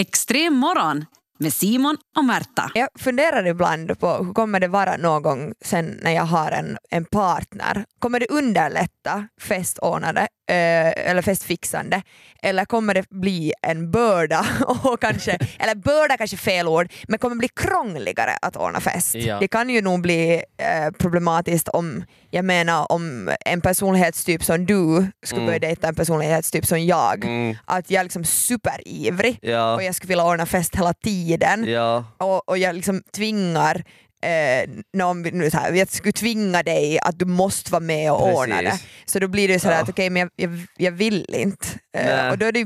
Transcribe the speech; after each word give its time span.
Extrem 0.00 0.54
morgon 0.54 1.04
med 1.38 1.52
Simon 1.52 1.96
och 2.16 2.24
Märta. 2.24 2.70
Jag 2.74 2.88
funderar 2.98 3.46
ibland 3.46 4.00
på 4.00 4.08
hur 4.08 4.32
kommer 4.32 4.60
det 4.60 4.68
vara 4.68 4.96
någon 4.96 5.22
gång 5.22 5.52
sen 5.64 5.98
när 6.02 6.10
jag 6.10 6.22
har 6.24 6.50
en, 6.50 6.78
en 6.90 7.04
partner? 7.04 7.84
Kommer 7.98 8.20
det 8.20 8.26
underlätta 8.26 9.28
festordnare? 9.40 10.28
Eh, 10.48 11.10
eller 11.10 11.22
festfixande 11.22 12.02
eller 12.42 12.64
kommer 12.64 12.94
det 12.94 13.10
bli 13.10 13.52
en 13.62 13.90
börda 13.90 14.46
och 14.84 15.00
kanske, 15.00 15.30
eller 15.58 15.74
börda 15.74 16.16
kanske 16.16 16.36
fel 16.36 16.68
ord, 16.68 16.92
men 17.08 17.18
kommer 17.18 17.34
det 17.36 17.38
bli 17.38 17.48
krångligare 17.48 18.30
att 18.42 18.56
ordna 18.56 18.80
fest? 18.80 19.14
Ja. 19.14 19.38
Det 19.40 19.48
kan 19.48 19.70
ju 19.70 19.82
nog 19.82 20.00
bli 20.02 20.34
eh, 20.56 20.90
problematiskt 20.98 21.68
om, 21.68 22.04
jag 22.30 22.44
menar 22.44 22.92
om 22.92 23.30
en 23.46 23.60
personlighetstyp 23.60 24.44
som 24.44 24.66
du 24.66 25.06
skulle 25.24 25.38
Mm. 25.40 25.46
börja 25.46 25.58
dejta 25.58 25.88
en 25.88 25.94
personlighetstyp 25.94 26.66
som 26.66 26.86
jag, 26.86 27.24
Mm. 27.24 27.56
att 27.64 27.90
jag 27.90 28.00
är 28.00 28.04
liksom 28.04 28.24
superivrig 28.24 29.38
Ja. 29.42 29.74
och 29.74 29.82
jag 29.82 29.94
skulle 29.94 30.08
vilja 30.08 30.24
ordna 30.24 30.46
fest 30.46 30.76
hela 30.76 30.94
tiden 30.94 31.64
Ja. 31.68 32.04
och, 32.18 32.48
och 32.48 32.58
jag 32.58 32.74
liksom 32.74 33.02
tvingar 33.16 33.84
Eh, 34.22 34.68
någon, 34.96 35.22
nu 35.22 35.50
så 35.50 35.56
här, 35.58 35.72
jag 35.72 35.88
skulle 35.90 36.12
tvinga 36.12 36.62
dig 36.62 36.98
att 37.02 37.18
du 37.18 37.24
måste 37.24 37.72
vara 37.72 37.80
med 37.80 38.12
och 38.12 38.34
ordna 38.34 38.62
det. 38.62 38.70
Precis. 38.70 38.86
Så 39.06 39.18
då 39.18 39.28
blir 39.28 39.48
det 39.48 39.60
sådär 39.60 39.74
Ja. 39.74 39.82
att 39.82 39.88
okej 39.88 40.10
men 40.10 40.20
jag, 40.20 40.50
jag, 40.50 40.60
jag 40.76 40.92
vill 40.92 41.26
inte. 41.34 41.66
Nej. 41.94 42.30
och 42.30 42.38
då, 42.38 42.50
det, 42.50 42.64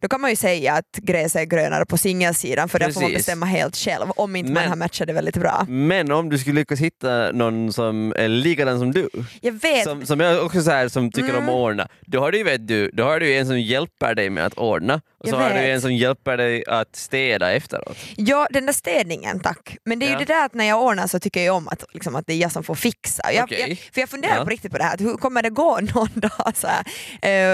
då 0.00 0.08
kan 0.08 0.20
man 0.20 0.30
ju 0.30 0.36
säga 0.36 0.72
att 0.74 0.92
gräset 1.02 1.40
är 1.40 1.44
grönare 1.44 1.86
på 1.86 1.96
singelsidan 1.98 2.68
för 2.68 2.78
där 2.78 2.90
får 2.92 3.00
man 3.00 3.10
Precis. 3.10 3.26
bestämma 3.26 3.46
helt 3.46 3.76
själv 3.76 4.10
om 4.16 4.36
inte 4.36 4.52
man 4.52 4.62
Men- 4.62 4.68
har 4.68 4.76
matchat 4.76 5.06
det 5.06 5.12
väldigt 5.12 5.36
bra. 5.36 5.64
Men 5.68 6.12
om 6.12 6.28
du 6.30 6.38
skulle 6.38 6.60
lyckas 6.60 6.78
hitta 6.80 7.32
någon 7.32 7.72
som 7.72 8.12
är 8.16 8.28
likadan 8.28 8.78
som 8.78 8.92
du, 8.92 9.08
Jag 9.40 9.52
vet, 9.52 9.84
som, 9.84 10.06
som 10.06 10.20
jag 10.20 10.44
också 10.46 10.62
så 10.62 10.70
här, 10.70 10.88
som 10.88 11.10
tycker 11.12 11.28
om 11.30 11.34
Mm. 11.36 11.48
att 11.48 11.54
ordna, 11.54 11.88
då 12.06 12.20
har 12.20 12.32
du 12.32 12.42
vet 12.42 12.68
du, 12.68 12.90
då 12.92 13.04
har 13.04 13.20
du 13.20 13.34
en 13.36 13.46
som 13.46 13.60
hjälper 13.60 14.14
dig 14.14 14.30
med 14.30 14.46
att 14.46 14.54
ordna 14.54 15.00
och 15.18 15.28
så 15.28 15.34
Jag 15.34 15.40
har 15.40 15.48
du 15.48 15.54
vet. 15.54 15.68
en 15.68 15.80
som 15.80 15.94
hjälper 15.94 16.36
dig 16.36 16.64
att 16.68 16.96
städa 16.96 17.52
efteråt. 17.52 17.96
ja 18.16 18.46
den 18.50 18.66
där 18.66 18.72
städningen 18.72 19.40
tack. 19.40 19.76
Men 19.84 19.98
det 19.98 20.06
är 20.06 20.10
Ja. 20.12 20.18
ju 20.20 20.24
det 20.24 20.32
där 20.34 20.44
att 20.44 20.54
när 20.54 20.64
jag 20.64 20.82
ordnar 20.82 21.06
så 21.06 21.18
tycker 21.20 21.42
jag 21.44 21.56
om 21.56 21.68
att, 21.68 21.84
liksom, 21.92 22.14
att 22.16 22.26
det 22.26 22.32
är 22.32 22.36
jag 22.38 22.52
som 22.52 22.64
får 22.64 22.74
fixa. 22.74 23.32
Jag, 23.32 23.44
Okej. 23.44 23.64
jag, 23.68 23.78
för 23.94 24.00
jag 24.00 24.08
funderar 24.10 24.36
Ja. 24.36 24.44
på 24.44 24.50
riktigt 24.50 24.72
på 24.72 24.78
det 24.78 24.84
här, 24.84 24.98
hur 24.98 25.14
kommer 25.16 25.42
det 25.42 25.50
gå 25.50 25.80
någon 25.94 26.08
dag? 26.14 26.52
Så 26.54 26.66
här? 26.66 26.80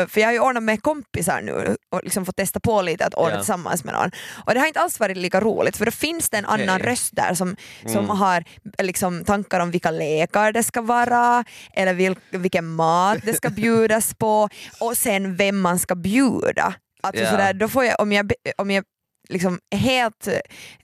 Eh, 0.02 0.06
för 0.06 0.20
jag 0.20 0.28
har 0.28 0.32
ju 0.32 0.40
ordnat 0.40 0.62
med 0.62 0.82
kompisar 0.94 1.40
nu 1.42 1.76
och 1.92 2.00
liksom 2.04 2.26
fått 2.26 2.36
testa 2.36 2.60
på 2.60 2.82
lite 2.82 3.06
att 3.06 3.14
ordna 3.14 3.30
Ja. 3.30 3.36
tillsammans 3.36 3.84
med 3.84 3.94
någon. 3.94 4.10
Och 4.46 4.54
det 4.54 4.60
har 4.60 4.66
inte 4.66 4.80
alls 4.80 5.00
varit 5.00 5.16
lika 5.16 5.40
roligt 5.40 5.76
för 5.76 5.84
då 5.84 5.90
finns 5.90 6.30
det 6.30 6.36
en 6.36 6.44
annan 6.46 6.76
Okej. 6.80 6.86
röst 6.90 7.16
där 7.16 7.34
som, 7.34 7.56
som 7.86 8.04
Mm. 8.04 8.08
har 8.16 8.44
liksom, 8.82 9.24
tankar 9.24 9.60
om 9.60 9.70
vilka 9.70 9.90
lekar 9.90 10.52
det 10.52 10.62
ska 10.62 10.80
vara 10.82 11.44
eller 11.74 11.94
vil, 11.94 12.14
vilken 12.30 12.66
mat 12.66 13.18
det 13.24 13.34
ska 13.34 13.50
bjudas 13.60 14.14
på 14.14 14.48
och 14.80 14.96
sen 14.96 15.36
vem 15.36 15.60
man 15.60 15.78
ska 15.78 15.94
bjuda. 15.94 16.74
Alltså 17.02 17.22
Ja. 17.22 17.30
sådär, 17.30 17.52
då 17.52 17.68
får 17.68 17.84
jag, 17.84 18.00
om 18.00 18.12
jag, 18.12 18.32
om 18.58 18.70
jag 18.70 18.84
liksom 19.30 19.60
är 19.70 19.76
helt, 19.78 20.28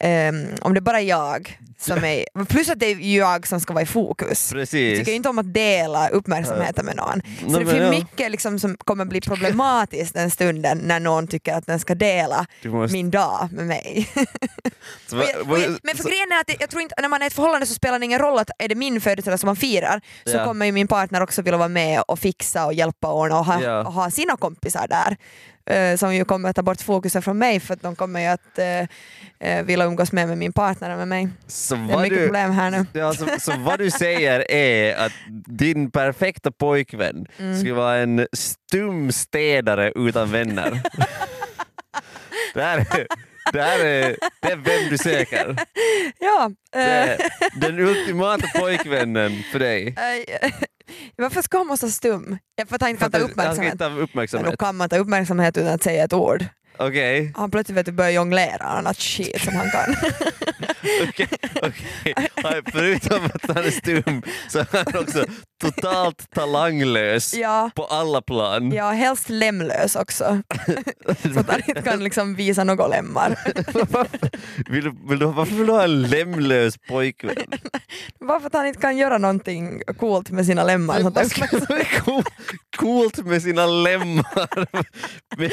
ehm, 0.00 0.46
om 0.60 0.74
det 0.74 0.78
är 0.78 0.82
bara 0.82 1.00
jag 1.00 1.58
som 1.78 2.04
är, 2.04 2.44
plus 2.48 2.68
att 2.70 2.78
det 2.78 2.86
är 2.86 3.16
jag 3.16 3.46
som 3.46 3.60
ska 3.60 3.72
vara 3.74 3.82
i 3.82 3.86
fokus. 3.86 4.48
Jag 4.52 4.60
Precis. 4.60 4.98
tycker 4.98 5.12
inte 5.12 5.28
om 5.28 5.38
att 5.38 5.54
dela 5.54 6.08
uppmärksamheten 6.08 6.86
med 6.86 6.96
någon. 6.96 7.22
Så 7.40 7.46
Nej, 7.46 7.64
det 7.64 7.70
finns 7.70 7.82
ja. 7.82 7.90
mycket 7.90 8.30
liksom 8.30 8.58
som 8.58 8.76
kommer 8.76 9.04
bli 9.04 9.20
problematiskt 9.20 10.14
den 10.14 10.30
stunden 10.30 10.78
när 10.78 11.00
någon 11.00 11.26
tycker 11.26 11.54
att 11.54 11.66
den 11.66 11.78
ska 11.80 11.94
dela 11.94 12.46
måste, 12.64 12.92
min 12.92 13.10
dag 13.10 13.48
med 13.52 13.66
mig. 13.66 14.08
så, 15.06 15.16
jag, 15.16 15.50
och 15.50 15.58
jag, 15.58 15.78
men 15.82 15.96
för 15.96 16.02
så- 16.02 16.08
grejen 16.08 16.32
är 16.32 16.40
att 16.40 16.60
jag 16.60 16.70
tror 16.70 16.82
inte, 16.82 16.94
när 17.00 17.08
man 17.08 17.20
är 17.22 17.24
i 17.24 17.26
ett 17.26 17.32
förhållande 17.32 17.66
så 17.66 17.74
spelar 17.74 17.98
det 17.98 18.04
ingen 18.04 18.18
roll 18.18 18.38
att 18.38 18.50
är 18.58 18.68
det 18.68 18.74
min 18.74 19.00
födelsedag 19.00 19.40
som 19.40 19.46
man 19.46 19.56
firar 19.56 20.00
så 20.24 20.36
Ja. 20.36 20.44
kommer 20.44 20.66
ju 20.66 20.72
min 20.72 20.88
partner 20.88 21.22
också 21.22 21.42
vilja 21.42 21.58
vara 21.58 21.68
med 21.68 22.02
och 22.08 22.18
fixa 22.18 22.66
och 22.66 22.74
hjälpa 22.74 23.08
och 23.08 23.18
ordna 23.18 23.38
och 23.38 23.44
ha, 23.44 23.62
Ja. 23.62 23.84
och 23.86 23.92
ha 23.92 24.10
sina 24.10 24.36
kompisar 24.36 24.86
där. 24.88 25.16
Eh, 25.66 25.96
som 25.96 26.14
ju 26.14 26.24
kommer 26.24 26.48
att 26.50 26.56
ta 26.56 26.62
bort 26.62 26.80
fokusen 26.80 27.22
från 27.22 27.38
mig 27.38 27.60
för 27.60 27.74
att 27.74 27.82
de 27.82 27.96
kommer 27.96 28.20
ju 28.20 28.26
att 28.26 28.58
uh, 28.58 29.62
vilja 29.62 29.84
umgås 29.84 30.12
med, 30.12 30.28
med 30.28 30.38
min 30.38 30.52
partner 30.52 30.90
än 30.90 30.98
med 30.98 31.08
mig. 31.08 31.28
så 31.46 31.74
Det 31.74 31.80
är 31.92 31.98
mycket 31.98 32.18
du, 32.18 32.24
problem 32.24 32.50
här 32.50 32.70
nu. 32.70 32.86
Ja, 32.92 33.12
så, 33.12 33.26
så 33.40 33.52
vad 33.58 33.78
du 33.78 33.90
säger 33.90 34.50
är 34.50 34.96
att 35.06 35.12
din 35.46 35.90
perfekta 35.90 36.50
pojkvän 36.52 37.26
Mm. 37.38 37.58
skulle 37.58 37.74
vara 37.74 37.96
en 37.96 38.26
stum 38.32 39.12
städare 39.12 39.92
utan 39.96 40.30
vänner. 40.32 40.70
det, 42.54 42.62
här 42.62 42.78
är, 42.78 43.06
det, 43.52 43.62
här 43.62 43.78
är, 43.84 44.16
det 44.42 44.48
är 44.52 44.56
vem 44.56 44.90
du 44.90 44.98
söker. 44.98 45.56
Ja, 46.18 46.50
eh, 46.80 47.18
den 47.60 47.78
ultimata 47.78 48.46
pojkvännen 48.60 49.42
för 49.52 49.58
dig. 49.58 49.94
eh, 50.42 50.52
varför 51.16 51.42
ska 51.42 51.58
man 51.58 51.66
vara 51.66 51.90
stum? 51.90 52.38
Ja, 52.56 52.66
för 52.66 52.74
att 52.74 52.80
han 52.82 52.90
inte 52.90 53.00
kan 53.02 53.10
ta 53.10 53.18
Han 53.18 53.26
ska 53.28 53.32
uppmärksamhet. 53.32 53.78
Men 53.80 53.96
då 53.96 54.02
uppmärksamhet. 54.02 54.58
kan 54.58 54.76
man 54.76 54.88
ta 54.88 54.96
uppmärksamhet 54.96 55.56
utan 55.56 55.72
att 55.74 55.82
säga 55.82 56.04
ett 56.04 56.12
ord. 56.12 56.44
Okej, 56.78 57.32
Han 57.36 57.50
plötsligt 57.50 57.78
vet 57.78 57.86
du, 57.86 57.92
börjar 57.92 58.10
jonglera 58.10 58.64
annat 58.64 58.96
shit 58.98 59.40
som 59.40 59.54
han 59.56 59.70
kan. 59.70 59.96
okej. 61.62 62.14
Ja, 62.42 62.52
Förutom 62.72 63.24
att 63.24 63.56
han 63.56 63.64
är 63.64 63.70
stum 63.70 64.22
så 64.48 64.58
är 64.58 64.66
han 64.72 65.02
också 65.02 65.24
totalt 65.60 66.30
talanglös 66.30 67.34
ja, 67.34 67.70
på 67.74 67.84
alla 67.84 68.22
plan. 68.22 68.72
ja, 68.72 68.90
helst 68.90 69.28
lemlös 69.28 69.96
också. 69.96 70.42
Så 71.34 71.40
att 71.40 71.50
han 71.50 71.60
inte 71.68 71.82
kan 71.82 72.04
liksom 72.04 72.34
visa 72.34 72.64
några 72.64 72.86
lemmar. 72.86 73.38
vill 74.70 74.84
du, 74.84 74.94
vill 75.08 75.18
du, 75.18 75.26
varför 75.26 75.54
vill 75.54 75.66
du 75.66 75.72
ha 75.72 75.84
en 75.84 76.02
lemlös 76.02 76.78
pojkvän? 76.88 77.36
Varför 78.20 78.46
att 78.46 78.54
han 78.54 78.66
inte 78.66 78.80
kan 78.80 78.96
göra 78.96 79.18
någonting 79.18 79.82
coolt 79.98 80.30
med 80.30 80.46
sina 80.46 80.64
lemmar. 80.64 81.00
Sånt 81.00 81.14
där. 81.14 81.26
Coolt 82.76 83.18
med 83.26 83.42
sina 83.42 83.66
lemmar. 83.66 84.66
Men, 85.36 85.50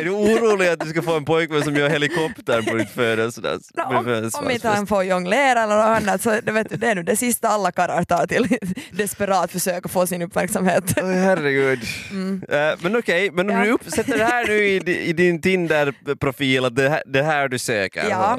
är 0.00 0.04
du 0.04 0.10
orolig 0.10 0.68
att 0.68 0.80
du 0.80 0.86
ska 0.86 1.02
få 1.02 1.16
en 1.16 1.24
pojkvän 1.24 1.62
som 1.62 1.76
gör 1.76 1.88
helikopter 1.88 2.62
på 2.62 2.76
ditt 2.76 2.90
födelsedag? 2.90 3.60
Om, 3.86 4.30
om 4.34 4.50
inte 4.50 4.68
han 4.68 4.86
får 4.86 5.04
jonglera 5.04 5.62
eller 5.62 5.76
något 5.76 6.02
annat 6.02 6.22
så 6.22 6.40
det, 6.42 6.52
vet 6.52 6.70
du, 6.70 6.76
det 6.76 6.86
är 6.86 6.94
nu 6.94 7.02
det 7.02 7.16
sista 7.16 7.48
alla 7.48 7.72
karlar 7.72 8.04
tar 8.04 8.26
till 8.26 8.58
desperat 8.90 9.50
försök 9.52 9.86
att 9.86 9.92
få 9.92 10.06
sin 10.06 10.22
uppmärksamhet. 10.22 10.84
Åh, 11.02 11.10
herregud. 11.10 11.80
Mm. 12.10 12.42
Eh, 12.48 12.72
men 12.80 12.96
okej, 12.96 13.30
men 13.30 13.50
om 13.50 13.56
Ja. 13.56 13.64
du 13.64 13.70
uppsätter 13.70 14.18
det 14.18 14.24
här 14.24 14.46
nu 14.46 14.54
i, 14.66 15.08
i 15.08 15.12
din 15.12 15.40
Tinder-profil, 15.40 16.64
att 16.64 16.76
det 16.76 16.88
här, 16.88 17.02
det 17.06 17.22
här 17.22 17.48
du 17.48 17.58
söker, 17.58 18.08
Ja. 18.10 18.38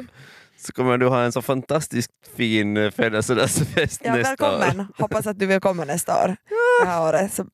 så 0.60 0.72
kommer 0.72 0.98
du 0.98 1.06
ha 1.06 1.22
en 1.22 1.32
så 1.32 1.42
fantastiskt 1.42 2.10
fin 2.36 2.92
födelsedagsfest 2.92 4.00
Ja, 4.04 4.14
nästa 4.14 4.54
år. 4.54 4.58
välkommen, 4.58 4.86
hoppas 4.98 5.26
att 5.26 5.38
du 5.38 5.46
vill 5.46 5.60
komma 5.60 5.84
nästa 5.84 6.24
år. 6.24 6.36
Det 6.82 6.86
här 6.90 7.08
året 7.08 7.32
så 7.32 7.44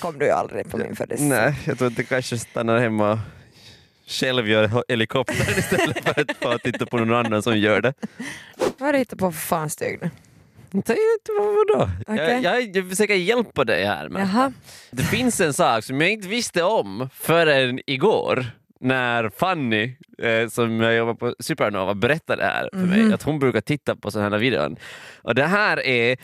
kom 0.00 0.18
du 0.18 0.24
ju 0.24 0.30
aldrig 0.32 0.70
på 0.70 0.76
min 0.78 0.96
födelsedag. 0.96 1.28
Nej, 1.38 1.54
jag 1.64 1.78
tror 1.78 1.88
att 1.88 1.96
du 1.96 2.04
kanske 2.04 2.38
stannar 2.38 2.78
hemma 2.78 3.12
och 3.12 3.18
själv 4.06 4.48
gör 4.48 4.82
helikoptern 4.88 5.58
istället 5.58 6.04
för 6.04 6.54
att, 6.54 6.62
titta 6.62 6.86
på 6.86 6.98
någon 6.98 7.26
annan 7.26 7.42
som 7.42 7.58
gör 7.58 7.80
det. 7.80 7.94
Vad 8.78 8.80
har 8.88 8.92
du 8.92 8.98
hittat 8.98 9.18
på 9.18 9.32
för 9.32 9.40
fan 9.40 9.70
nu? 9.80 10.10
Vad- 10.72 11.54
Vadå? 11.76 11.90
Okej. 12.06 12.40
Jag, 12.42 12.76
jag, 12.76 12.88
försöker 12.90 13.14
hjälpa 13.14 13.64
dig 13.64 13.84
här. 13.84 14.08
Men 14.08 14.28
Jaha. 14.28 14.52
det 14.90 15.02
finns 15.02 15.40
en 15.40 15.52
sak 15.52 15.84
som 15.84 16.00
jag 16.00 16.10
inte 16.10 16.28
visste 16.28 16.62
om 16.62 17.08
förrän 17.14 17.80
igår 17.86 18.44
när 18.80 19.30
Fanny, 19.30 19.96
eh, 20.22 20.48
som 20.48 20.80
jag 20.80 20.94
jobbar 20.94 21.14
på 21.14 21.34
Supernova, 21.38 21.94
berättade 21.94 22.42
det 22.42 22.46
här 22.48 22.68
för 22.72 22.78
mig. 22.86 23.02
Mhm. 23.02 23.14
Att 23.14 23.22
hon 23.22 23.38
brukar 23.38 23.60
titta 23.60 23.96
på 23.96 24.10
sådana 24.10 24.30
här 24.36 24.40
videon. 24.40 24.76
Och 25.22 25.34
det 25.34 25.44
här 25.46 25.86
är 25.86 26.16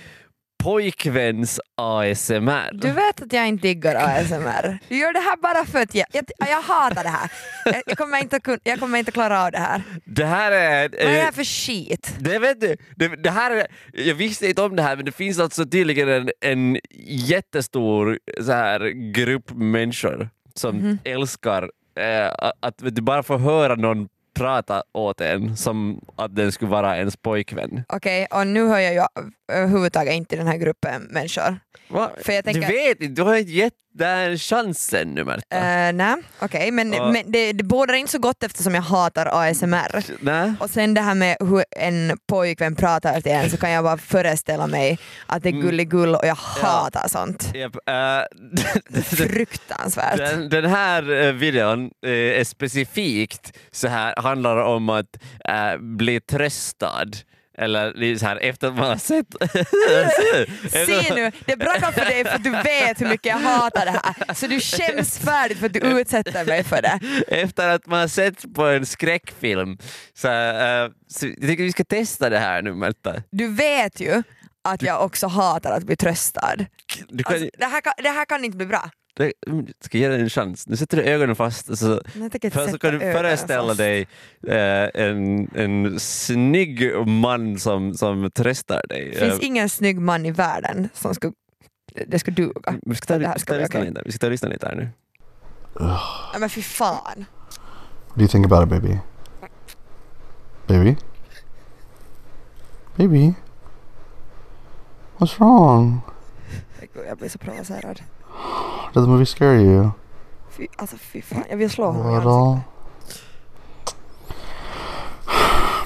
pojkväns 0.64 1.60
ASMR. 1.76 2.70
Du 2.72 2.92
vet 2.92 3.22
att 3.22 3.32
jag 3.32 3.48
inte 3.48 3.68
diggar 3.68 3.94
ASMR. 3.94 4.78
Du 4.88 4.96
gör 4.98 5.12
det 5.12 5.18
här 5.20 5.36
bara 5.36 5.64
för 5.64 5.82
att 5.82 5.94
jag, 5.94 6.06
jag, 6.12 6.24
jag 6.38 6.62
hatar 6.62 7.02
det 7.04 7.08
här. 7.10 7.30
Jag, 7.64 7.82
jag, 7.86 7.98
kommer 7.98 8.18
inte 8.22 8.40
kun, 8.40 8.58
jag 8.64 8.80
kommer 8.80 8.98
inte 8.98 9.10
klara 9.12 9.44
av 9.44 9.50
det 9.52 9.58
här. 9.58 9.82
Det 10.04 10.24
här 10.24 10.52
är... 10.52 10.88
Vad 10.88 11.00
är 11.00 11.06
det 11.06 11.18
eh, 11.18 11.24
här 11.24 11.32
för 11.32 11.44
skit? 11.44 12.14
Det 12.18 12.38
vet 12.38 12.60
du, 12.60 12.76
det, 12.96 13.08
det 13.08 13.30
här, 13.30 13.50
är- 13.50 13.66
jag 13.92 14.14
visste 14.14 14.46
inte 14.48 14.62
om 14.62 14.76
det 14.76 14.82
här 14.82 14.96
men 14.96 15.04
det 15.04 15.12
finns 15.12 15.38
alltså 15.38 15.64
tydligen 15.64 16.08
en, 16.08 16.30
en 16.40 16.78
jättestor 17.06 18.18
så 18.40 18.52
här, 18.52 18.80
grupp 19.12 19.50
människor 19.54 20.28
som 20.54 20.76
Mhm. 20.76 20.98
älskar 21.04 21.62
eh, 22.00 22.32
att, 22.60 22.74
du, 22.78 23.02
bara 23.02 23.22
få 23.22 23.38
höra 23.38 23.74
någon 23.74 24.08
prata 24.34 24.82
åt 24.92 25.20
en 25.20 25.56
som 25.56 26.00
att 26.16 26.36
den 26.36 26.52
skulle 26.52 26.70
vara 26.70 26.96
ens 26.96 27.16
pojkvän. 27.16 27.84
Okej, 27.88 28.26
och 28.30 28.46
nu 28.46 28.68
hör 28.68 28.78
jag 28.78 28.94
ju 28.94 29.00
överhuvudtaget 29.48 30.14
inte 30.14 30.36
den 30.36 30.46
här 30.46 30.56
gruppen 30.56 31.02
människor. 31.02 31.58
Va? 31.88 32.10
För 32.24 32.32
jag 32.32 32.44
tänker- 32.44 32.60
Du 32.60 32.66
vet 32.66 33.00
inte, 33.00 33.22
du 33.22 33.22
har 33.22 33.36
inte 33.36 33.52
gett 33.52 33.72
den 33.94 34.38
chansen 34.38 35.08
nu 35.14 35.24
Märta. 35.24 35.56
Uh, 35.56 35.92
Nej, 35.96 36.14
okej, 36.38 36.70
men, 36.70 36.92
Ja. 36.92 37.12
men 37.12 37.32
det, 37.32 37.52
det 37.52 37.64
bådar 37.64 37.94
inte 37.94 38.12
så 38.12 38.18
gott 38.18 38.42
eftersom 38.42 38.74
jag 38.74 38.82
hatar 38.82 39.26
ASMR. 39.32 40.04
Nej. 40.24 40.52
Och 40.60 40.70
sen 40.70 40.94
det 40.94 41.00
här 41.00 41.14
med 41.14 41.36
hur 41.40 41.64
en 41.70 42.18
pojkvän 42.28 42.74
pratar 42.76 43.20
till 43.20 43.32
en 43.32 43.50
så 43.50 43.56
kan 43.56 43.70
jag 43.70 43.84
bara 43.84 43.98
föreställa 43.98 44.66
mig 44.66 44.98
att 45.26 45.42
det 45.42 45.48
är 45.48 45.52
Mm. 45.52 45.62
gulligull 45.66 46.14
och 46.14 46.26
jag 46.26 46.34
hatar 46.34 47.08
sånt. 47.08 47.50
Japp, 47.54 47.76
eh, 47.88 49.02
Fruktansvärt. 49.02 50.16
Den, 50.16 50.48
den 50.48 50.64
här 50.64 51.22
eh, 51.26 51.32
videon 51.32 51.90
är 52.06 52.44
specifikt 52.44 53.56
så 53.72 53.88
här, 53.88 54.14
handlar 54.16 54.56
om 54.56 54.88
att 54.88 55.16
bli 55.78 56.20
tröstad 56.20 57.04
Eller 57.58 57.92
det 57.94 58.06
är 58.06 58.16
så 58.16 58.26
här 58.26 58.36
efter 58.36 58.68
att 58.68 58.74
man 58.74 58.88
har 58.88 58.96
sett... 58.96 59.26
Se 60.70 61.14
nu, 61.14 61.32
det 61.44 61.52
är 61.52 61.56
bra 61.56 61.92
för 61.92 62.04
dig 62.04 62.24
för 62.24 62.34
att 62.34 62.44
du 62.44 62.50
vet 62.50 63.00
hur 63.00 63.08
mycket 63.08 63.26
jag 63.26 63.38
hatar 63.38 63.84
det 63.84 63.90
här. 63.90 64.34
Så 64.34 64.46
du 64.46 64.60
skäms 64.60 65.18
färdigt 65.18 65.58
för 65.58 65.66
att 65.66 65.72
du 65.72 65.80
utsätter 65.80 66.44
mig 66.44 66.64
för 66.64 66.82
det. 66.82 67.00
efter 67.28 67.68
att 67.68 67.86
man 67.86 68.00
har 68.00 68.08
sett 68.08 68.54
på 68.54 68.64
en 68.66 68.86
skräckfilm. 68.86 69.78
Så, 70.14 70.28
äh, 70.28 70.90
så 71.08 71.26
jag 71.26 71.40
tycker 71.40 71.62
vi 71.64 71.72
ska 71.72 71.84
testa 71.84 72.30
det 72.30 72.38
här 72.38 72.62
nu 72.62 72.74
Märta. 72.74 73.22
Du 73.30 73.48
vet 73.54 74.00
ju 74.00 74.22
att 74.64 74.82
jag 74.82 75.04
också 75.04 75.26
hatar 75.26 75.72
att 75.72 75.84
bli 75.84 75.96
tröstad. 75.96 76.56
Kan, 76.56 77.24
Alltså, 77.24 77.48
det, 77.58 77.66
här 77.66 77.80
kan, 77.80 77.92
det 78.02 78.10
här 78.10 78.24
kan 78.24 78.44
inte 78.44 78.56
bli 78.56 78.66
bra. 78.66 78.90
Det, 79.18 79.32
ska 79.80 79.98
ge 79.98 80.08
dig 80.08 80.20
en 80.20 80.30
chans. 80.30 80.66
Nu 80.66 80.76
sätter 80.76 80.96
du 80.96 81.02
ögonen 81.02 81.36
fast 81.36 81.68
och 81.68 81.78
så, 81.78 82.02
Jag 82.14 82.32
tänker 82.32 82.44
inte 82.44 82.50
för, 82.50 82.68
så 82.68 82.78
kan 82.78 82.92
du 82.92 83.00
föreställa 83.00 83.74
dig 83.74 84.08
eh, 84.46 85.02
en, 85.04 85.48
en 85.54 86.00
snygg 86.00 87.06
man 87.06 87.58
som, 87.58 87.94
som 87.94 88.30
tröstar 88.30 88.82
dig. 88.88 89.10
Det 89.12 89.18
finns 89.18 89.40
Eh, 89.40 89.46
ingen 89.46 89.68
snygg 89.68 90.00
man 90.00 90.26
i 90.26 90.30
världen 90.30 90.88
som 90.94 91.14
skulle, 91.14 91.32
det 92.06 92.18
skulle 92.18 92.34
duga. 92.34 92.74
vi 92.86 92.94
ska 92.94 93.06
ta, 93.06 93.18
det 93.18 93.26
här 93.26 93.34
vi 93.34 93.40
ska 93.40 93.66
ska 93.66 93.78
lite. 93.78 94.02
Vi 94.04 94.12
ska 94.12 94.18
ta 94.18 94.26
och 94.26 94.30
lyssna 94.30 94.48
lite 94.48 94.66
här 94.66 94.74
nu. 94.74 94.88
Ja, 95.78 96.38
men 96.38 96.50
fy 96.50 96.62
fan. 96.62 97.24
What 98.08 98.14
do 98.14 98.20
you 98.20 98.28
think 98.28 98.46
about 98.46 98.62
it, 98.62 98.68
baby? 98.68 98.98
Baby? 100.66 100.96
Baby? 102.96 103.34
What's 105.18 105.38
wrong? 105.38 106.00
Jag 107.08 107.18
blir 107.18 107.28
så 107.28 107.38
provocerad. 107.38 108.00
Did 108.94 109.02
the 109.04 109.08
movie 109.08 109.26
scare 109.26 109.60
you? 109.60 109.90
Fy, 110.50 110.66
alltså 110.76 110.96
fy 110.96 111.22
fan, 111.22 111.44
jag 111.50 111.56
vill 111.56 111.70
slå 111.70 111.86
honom 111.86 112.12
i 112.12 112.14
Little. 112.14 112.30
ansiktet. 112.32 112.64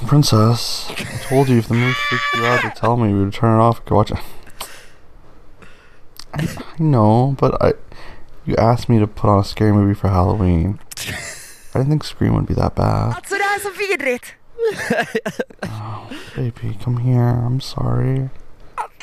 Princess, 0.08 0.90
I 0.90 1.28
told 1.28 1.48
you 1.48 1.58
if 1.58 1.68
the 1.68 1.74
movie 1.74 1.92
freaked 1.92 2.34
you 2.42 2.46
out 2.46 2.60
to 2.60 2.70
tell 2.80 2.96
me, 2.96 3.12
we 3.12 3.20
would 3.20 3.32
turn 3.34 3.58
it 3.58 3.62
off 3.62 3.78
and 3.78 3.88
go 3.88 3.94
watch 3.96 4.10
it. 4.10 4.18
I, 6.34 6.42
I 6.78 6.82
know, 6.82 7.36
but 7.38 7.54
I, 7.62 7.72
you 8.44 8.56
asked 8.56 8.88
me 8.88 8.98
to 8.98 9.06
put 9.06 9.28
on 9.30 9.38
a 9.40 9.44
scary 9.44 9.72
movie 9.72 9.94
for 9.94 10.08
Halloween. 10.08 10.78
I 11.74 11.78
didn't 11.78 11.88
think 11.90 12.04
Scream 12.04 12.34
would 12.34 12.46
be 12.46 12.54
that 12.54 12.74
bad. 12.74 13.14
Alltså 13.16 13.34
det 13.34 13.42
här 13.44 13.56
är 13.56 13.60
så 13.60 13.70
vidrigt! 13.78 14.34
Oh, 15.62 16.12
baby, 16.36 16.78
come 16.84 17.00
here. 17.00 17.32
I'm 17.46 17.60
sorry. 17.60 18.28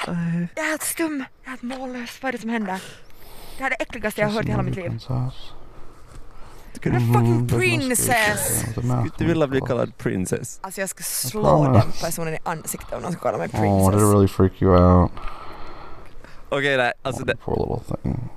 Jag 0.05 0.15
är 0.15 0.69
helt 0.69 0.83
stum, 0.83 1.17
jag 1.43 1.45
är 1.45 1.49
helt 1.49 1.61
mållös. 1.61 2.19
Vad 2.21 2.29
är 2.29 2.31
det 2.33 2.41
som 2.41 2.49
händer? 2.49 2.81
Det 3.59 3.63
här 3.63 3.71
är 3.71 3.75
det 3.79 3.83
äckligaste 3.83 4.21
jag 4.21 4.27
har 4.27 4.33
hört 4.33 4.45
i 4.45 4.49
hela 4.51 4.63
mitt 4.63 4.75
liv. 4.75 4.89
Princess. 4.89 5.33
Den 6.83 6.93
här 6.93 7.13
fucking 7.13 7.47
princess! 7.47 8.63
mask 8.83 9.13
Du 9.17 9.25
vill 9.25 9.43
on. 9.43 9.49
bli 9.49 9.61
kallad 9.61 9.97
princess. 9.97 10.59
Alltså 10.63 10.81
jag 10.81 10.89
ska 10.89 11.03
slå 11.03 11.63
den 11.63 11.91
personen 12.01 12.33
i 12.33 12.37
ansiktet 12.43 12.93
om 12.93 13.01
någon 13.01 13.11
ska 13.11 13.21
kalla 13.21 13.37
mig 13.37 13.47
Oh, 13.47 13.51
did 13.51 13.59
it 13.59 13.91
princess. 13.91 14.13
really 14.13 14.27
freak 14.27 14.61
you 14.61 14.77
out? 14.77 15.11
Okej, 16.51 16.77
nej, 16.77 16.91
alltså 17.01 17.23
det, 17.23 17.37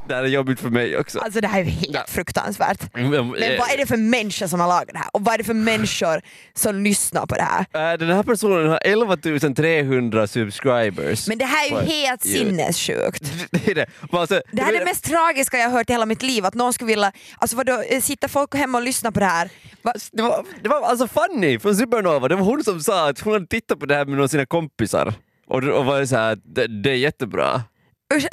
det 0.09 0.15
här 0.15 0.23
är 0.23 0.29
jobbigt 0.29 0.61
för 0.61 0.71
mig 0.71 0.99
också. 0.99 1.19
Alltså 1.19 1.41
det 1.41 1.49
här 1.49 1.61
är 1.61 1.65
helt 1.65 2.11
fruktansvärt. 2.11 2.95
Men, 2.95 3.11
Men 3.11 3.59
vad 3.59 3.71
är 3.71 3.77
det 3.77 3.87
för 3.87 3.97
människa 3.97 4.49
som 4.49 4.61
har 4.61 4.69
lagat 4.69 4.89
det 4.93 4.99
här? 4.99 5.09
Och 5.13 5.21
vad 5.21 5.35
är 5.35 5.39
det 5.39 5.45
för 5.45 5.55
människor 5.55 6.21
som 6.55 6.83
lyssnar 6.83 7.27
på 7.27 7.35
det 7.35 7.43
här? 7.43 7.93
Äh, 7.93 7.99
Den 7.99 8.11
här 8.17 8.23
personen 8.23 8.69
har 8.69 8.79
11 8.85 9.17
300 9.57 10.27
subscribers. 10.27 11.29
Men 11.29 11.39
det 11.39 11.45
här 11.45 11.67
är 11.67 11.83
ju 11.83 11.87
helt 11.87 12.23
sinnessjukt. 12.23 13.33
Det 13.51 13.69
är 13.69 13.75
det. 13.75 13.87
Alltså, 14.11 14.43
Det 14.53 14.63
här 14.63 14.73
är 14.73 14.79
det 14.79 14.85
mest 14.85 15.05
tragiska 15.05 15.59
jag 15.59 15.65
har 15.65 15.79
hört 15.79 15.91
i 15.91 15.93
hela 15.93 16.07
mitt 16.07 16.23
liv, 16.23 16.45
att 16.47 16.55
någon 16.55 16.73
skulle 16.73 16.89
vilja, 16.89 17.13
alltså 17.39 17.57
vadå, 17.57 17.83
eh, 17.89 18.01
sitter 18.01 18.29
folk 18.29 18.55
hemma 18.55 18.79
och 18.79 18.85
lyssnar 18.85 19.11
på 19.11 19.21
det 19.21 19.27
här? 19.27 19.51
Va? 19.83 19.93
det 20.13 20.23
var, 20.23 20.45
det 20.63 20.69
var 20.69 20.83
alltså 20.83 21.09
Fanny 21.09 21.59
från 21.59 21.77
Supernova, 21.77 22.29
det 22.29 22.37
var 22.37 22.45
hon 22.45 22.65
som 22.65 22.81
sa 22.81 23.09
att 23.09 23.21
hon 23.21 23.33
hade 23.33 23.47
tittat 23.47 23.81
på 23.81 23.87
det 23.87 23.95
här 23.95 24.05
med 24.05 24.11
några 24.13 24.25
av 24.25 24.29
sina 24.29 24.47
kompisar 24.47 25.15
och, 25.47 25.63
och 25.63 25.85
var 25.85 26.05
så 26.05 26.17
här, 26.17 26.39
det, 26.45 26.67
det 26.83 26.91
är 26.91 26.95
jättebra. 26.95 27.63
Dus, 28.13 28.27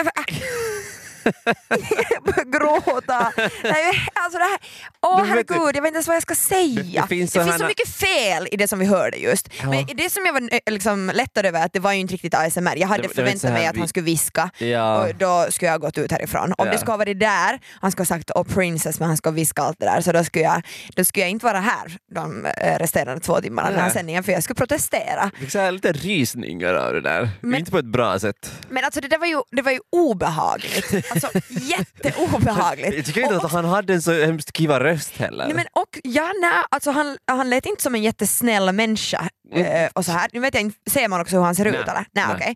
jag 1.24 2.24
börjar 2.24 2.60
gråta. 2.60 3.32
Nej, 3.64 4.08
alltså 4.14 4.38
det 4.40 4.44
här, 4.44 4.60
åh 5.02 5.24
herregud, 5.26 5.58
jag 5.58 5.66
vet 5.74 5.76
inte 5.76 5.88
ens 5.90 6.08
vad 6.08 6.16
jag 6.16 6.24
ska 6.24 6.36
säga. 6.36 6.84
Det- 6.84 7.02
det 7.02 7.08
finns 7.08 7.32
så 7.34 7.44
sådana- 7.44 7.68
mycket 7.68 7.90
fel 7.90 8.48
i 8.52 8.58
det 8.58 8.68
som 8.68 8.80
vi 8.80 8.86
hörde 8.86 9.18
just. 9.18 9.50
Ja. 9.62 9.70
Men 9.70 9.86
det 9.96 10.10
som 10.10 10.26
jag 10.26 10.34
var 10.34 10.42
eh, 10.42 10.60
liksom, 10.74 11.12
lättad 11.14 11.46
över 11.46 11.66
att 11.66 11.74
det 11.74 11.80
var 11.80 11.94
ju 11.94 12.00
inte 12.00 12.14
riktigt 12.14 12.34
ASMR. 12.36 12.76
Jag 12.78 12.88
hade 12.88 13.02
Det- 13.02 13.08
det 13.08 13.14
så 13.14 13.16
förväntat 13.16 13.52
mig 13.52 13.68
att 13.68 13.76
vi- 13.76 13.80
han 13.80 13.88
skulle 13.88 14.06
viska 14.06 14.50
Ja. 14.58 15.00
och 15.08 15.16
då 15.16 15.48
skulle 15.50 15.72
jag 15.72 15.82
gått 15.82 15.98
ut 15.98 16.12
härifrån. 16.12 16.54
Om 16.58 16.66
Ja. 16.68 16.72
det 16.74 16.78
skulle 16.78 16.92
ha 16.92 16.98
varit 16.98 17.20
där, 17.20 17.60
han 17.82 17.92
skulle 17.92 18.02
ha 18.02 18.08
sagt 18.08 18.32
oh 18.32 18.44
princess 18.44 19.00
men 19.00 19.08
han 19.08 19.18
skulle 19.18 19.32
ha 19.32 19.36
viskat 19.36 19.66
allt 19.66 19.80
det 19.80 19.86
där 19.86 20.02
så 20.02 20.12
då 20.12 20.24
skulle 20.24 20.46
jag, 20.46 20.62
då 20.96 21.06
skulle 21.06 21.24
jag 21.24 21.30
inte 21.32 21.46
vara 21.46 21.60
här 21.60 21.98
de 22.16 22.46
eh, 22.46 22.80
resterande 22.80 23.22
två 23.22 23.42
timmarna 23.42 23.70
den 23.72 23.80
här 23.80 23.90
sändningen 23.90 24.24
för 24.24 24.32
jag 24.32 24.44
skulle 24.44 24.56
protestera. 24.56 25.32
Så 25.50 25.60
här 25.60 25.72
lite 25.72 25.92
rysningar 25.92 26.74
av 26.74 26.94
det 26.94 27.02
där. 27.02 27.30
Men- 27.42 27.60
Inte 27.60 27.72
på 27.72 27.78
ett 27.78 27.86
bra 27.86 28.20
sätt. 28.20 28.52
Men 28.70 28.86
alltså 28.86 29.02
det 29.02 29.08
där 29.08 29.18
var 29.18 29.28
ju, 29.28 29.42
det 29.52 29.62
var 29.62 29.72
ju 29.72 29.80
obehagligt. 29.92 31.06
Alltså 31.12 31.30
jätteobehagligt. 31.50 32.94
Jag 32.98 33.06
tycker 33.06 33.22
inte 33.22 33.36
Och 33.38 33.46
att 33.46 33.52
han 33.52 33.66
hade 33.66 33.94
en 33.94 34.02
så 34.02 34.12
hemskt 34.26 34.54
kiva 34.58 34.80
röst 34.80 35.18
heller. 35.18 35.46
Nej, 35.46 35.56
men 35.56 35.66
och, 35.74 36.00
ja, 36.04 36.32
nej, 36.42 36.52
alltså 36.72 36.92
han, 36.92 37.18
han 37.28 37.50
lät 37.50 37.66
inte 37.66 37.84
som 37.84 37.96
en 37.96 38.04
jättesnäll 38.04 38.72
människa. 38.72 39.30
eh, 39.54 39.90
och 39.94 40.06
så 40.06 40.12
här. 40.12 40.30
Nu 40.34 40.40
vet 40.40 40.54
jag 40.54 40.62
inte, 40.62 40.92
ser 40.92 41.08
man 41.08 41.22
också 41.22 41.36
hur 41.36 41.44
han 41.44 41.56
ser 41.56 41.66
Mm. 41.66 41.74
Nej, 41.74 41.82
ut 41.82 41.88
eller? 41.88 42.06
Nej, 42.12 42.26
nej. 42.28 42.36
okej. 42.36 42.56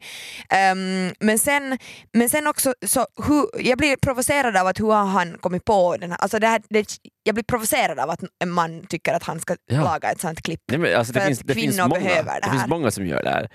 Ehm, 0.59 1.13
men, 1.19 1.39
sen, 1.39 1.77
men 2.13 2.29
sen 2.29 2.47
också, 2.47 2.73
så, 2.85 3.05
hur, 3.27 3.65
jag 3.65 3.77
blir 3.77 3.95
provocerad 3.95 4.57
av 4.57 4.67
att 4.67 4.79
hur 4.79 4.91
har 4.91 5.05
han 5.05 5.37
kommit 5.39 5.65
på 5.65 5.97
den 5.97 6.11
här, 6.11 6.17
alltså 6.21 6.39
det 6.39 6.47
här 6.47 6.61
det, 6.69 6.85
jag 7.23 7.35
blir 7.35 7.43
provocerad 7.43 7.99
av 7.99 8.09
att 8.09 8.23
en 8.39 8.51
man 8.51 8.85
tycker 8.89 9.13
att 9.13 9.23
han 9.23 9.39
ska 9.39 9.55
Ja. 9.65 9.83
laga 9.83 10.11
ett 10.11 10.21
sånt 10.21 10.41
klipp. 10.41 10.61
Nej, 10.67 10.93
alltså 10.93 11.13
det 11.13 11.19
För 11.19 11.27
finns, 11.27 11.41
att 11.41 11.47
det 11.47 11.53
kvinnor 11.53 11.87
många, 11.87 11.99
behöver 11.99 12.33
det 12.33 12.39
det 12.43 12.49
finns 12.49 12.61
här. 12.61 12.67
många 12.69 12.91
som 12.91 13.05
gör 13.07 13.23
det 13.23 13.29
här. 13.29 13.49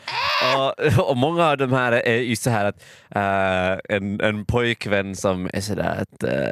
Och, 0.57 1.11
och 1.11 1.17
många 1.17 1.47
av 1.47 1.57
de 1.57 1.73
här 1.73 1.93
är 1.93 2.17
just 2.17 2.43
så 2.43 2.51
här 2.51 2.65
att 2.65 2.83
eh, 3.15 3.97
en, 3.97 4.21
en 4.21 4.45
pojkvän 4.47 5.17
som 5.17 5.51
är 5.53 5.61
sådär 5.61 5.99
att 6.03 6.23
eh, 6.23 6.49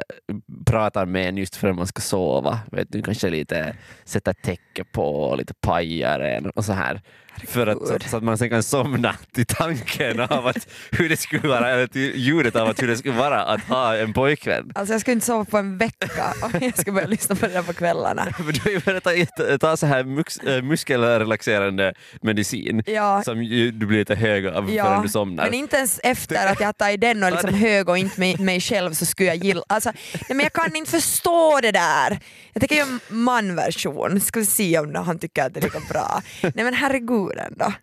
pratar 0.65 1.05
med 1.05 1.29
en 1.29 1.37
just 1.37 1.55
förrän 1.55 1.75
man 1.75 1.87
ska 1.87 2.01
sova. 2.01 2.59
Vet 2.71 2.91
du, 2.91 3.01
kanske 3.01 3.29
lite 3.29 3.75
sätta 4.05 4.33
täcke 4.33 4.83
på, 4.83 5.35
lite 5.37 5.53
pajar 5.53 6.19
en 6.19 6.49
och 6.49 6.65
så 6.65 6.73
här. 6.73 7.01
För 7.47 7.67
att, 7.67 8.09
så, 8.09 8.17
att 8.17 8.23
man 8.23 8.37
sen 8.37 8.49
kan 8.49 8.63
somna 8.63 9.15
till 9.33 9.45
tanken 9.45 10.19
av 10.19 10.47
att 10.47 10.67
hur 10.91 11.09
det 11.09 11.17
skulle 11.17 11.47
vara, 11.47 11.69
eller 11.69 11.87
till 11.87 12.15
ljudet 12.15 12.55
av 12.55 12.67
att 12.67 12.81
hur 12.81 12.87
det 12.87 12.97
skulle 12.97 13.17
vara 13.17 13.43
att 13.43 13.61
ha 13.61 13.95
en 13.95 14.13
pojkvän. 14.13 14.71
Alltså 14.75 14.93
jag 14.93 15.01
skulle 15.01 15.13
inte 15.13 15.25
sova 15.25 15.45
på 15.45 15.57
en 15.57 15.77
vecka 15.77 16.33
om 16.41 16.51
jag 16.61 16.77
skulle 16.77 16.93
börja 16.93 17.07
lyssna 17.07 17.35
på 17.35 17.47
det 17.47 17.53
där 17.53 17.63
på 17.63 17.73
kvällarna. 17.73 18.27
Men 18.39 18.53
du 18.53 18.59
har 18.59 18.71
ju 18.71 18.79
börjat 18.79 19.03
ta, 19.03 19.57
ta 19.57 19.77
så 19.77 19.85
här 19.85 20.03
mux, 20.03 20.37
äh, 20.37 20.61
muskelrelaxerande 20.61 21.93
medicin 22.21 22.83
Ja, 22.85 23.23
som 23.23 23.43
ju, 23.43 23.71
du 23.71 23.85
blir 23.85 23.99
lite 23.99 24.15
hög 24.15 24.47
av 24.47 24.71
Ja, 24.73 24.85
förrän 24.85 25.01
du 25.01 25.09
somnar. 25.09 25.43
Men 25.43 25.53
inte 25.53 25.77
ens 25.77 25.99
efter 26.03 26.47
att 26.47 26.59
jag 26.59 26.67
har 26.67 26.73
tagit 26.73 27.01
den 27.01 27.23
och 27.23 27.31
liksom 27.31 27.53
hög 27.67 27.89
och 27.89 27.97
inte 27.97 28.19
mig, 28.19 28.37
mig 28.37 28.61
själv 28.61 28.93
så 28.93 29.05
skulle 29.05 29.29
jag 29.29 29.43
gilla... 29.43 29.63
Alltså, 29.69 29.91
nej, 30.13 30.23
men 30.27 30.39
jag 30.39 30.53
kan 30.53 30.75
inte 30.75 30.91
förstå 30.91 31.59
det 31.61 31.71
där. 31.71 32.19
Jag 32.53 32.61
tänker 32.61 32.75
göra 32.75 32.87
en 32.87 32.99
manversion, 33.09 34.21
ska 34.21 34.39
vi 34.39 34.45
se 34.45 34.79
om 34.79 34.95
han 34.95 35.19
tycker 35.19 35.43
att 35.43 35.53
det 35.53 35.59
är 35.59 35.61
lika 35.61 35.79
bra. 35.89 36.21
Nej 36.41 36.65
men 36.65 36.73
herregud 36.73 37.26
ändå. 37.37 37.73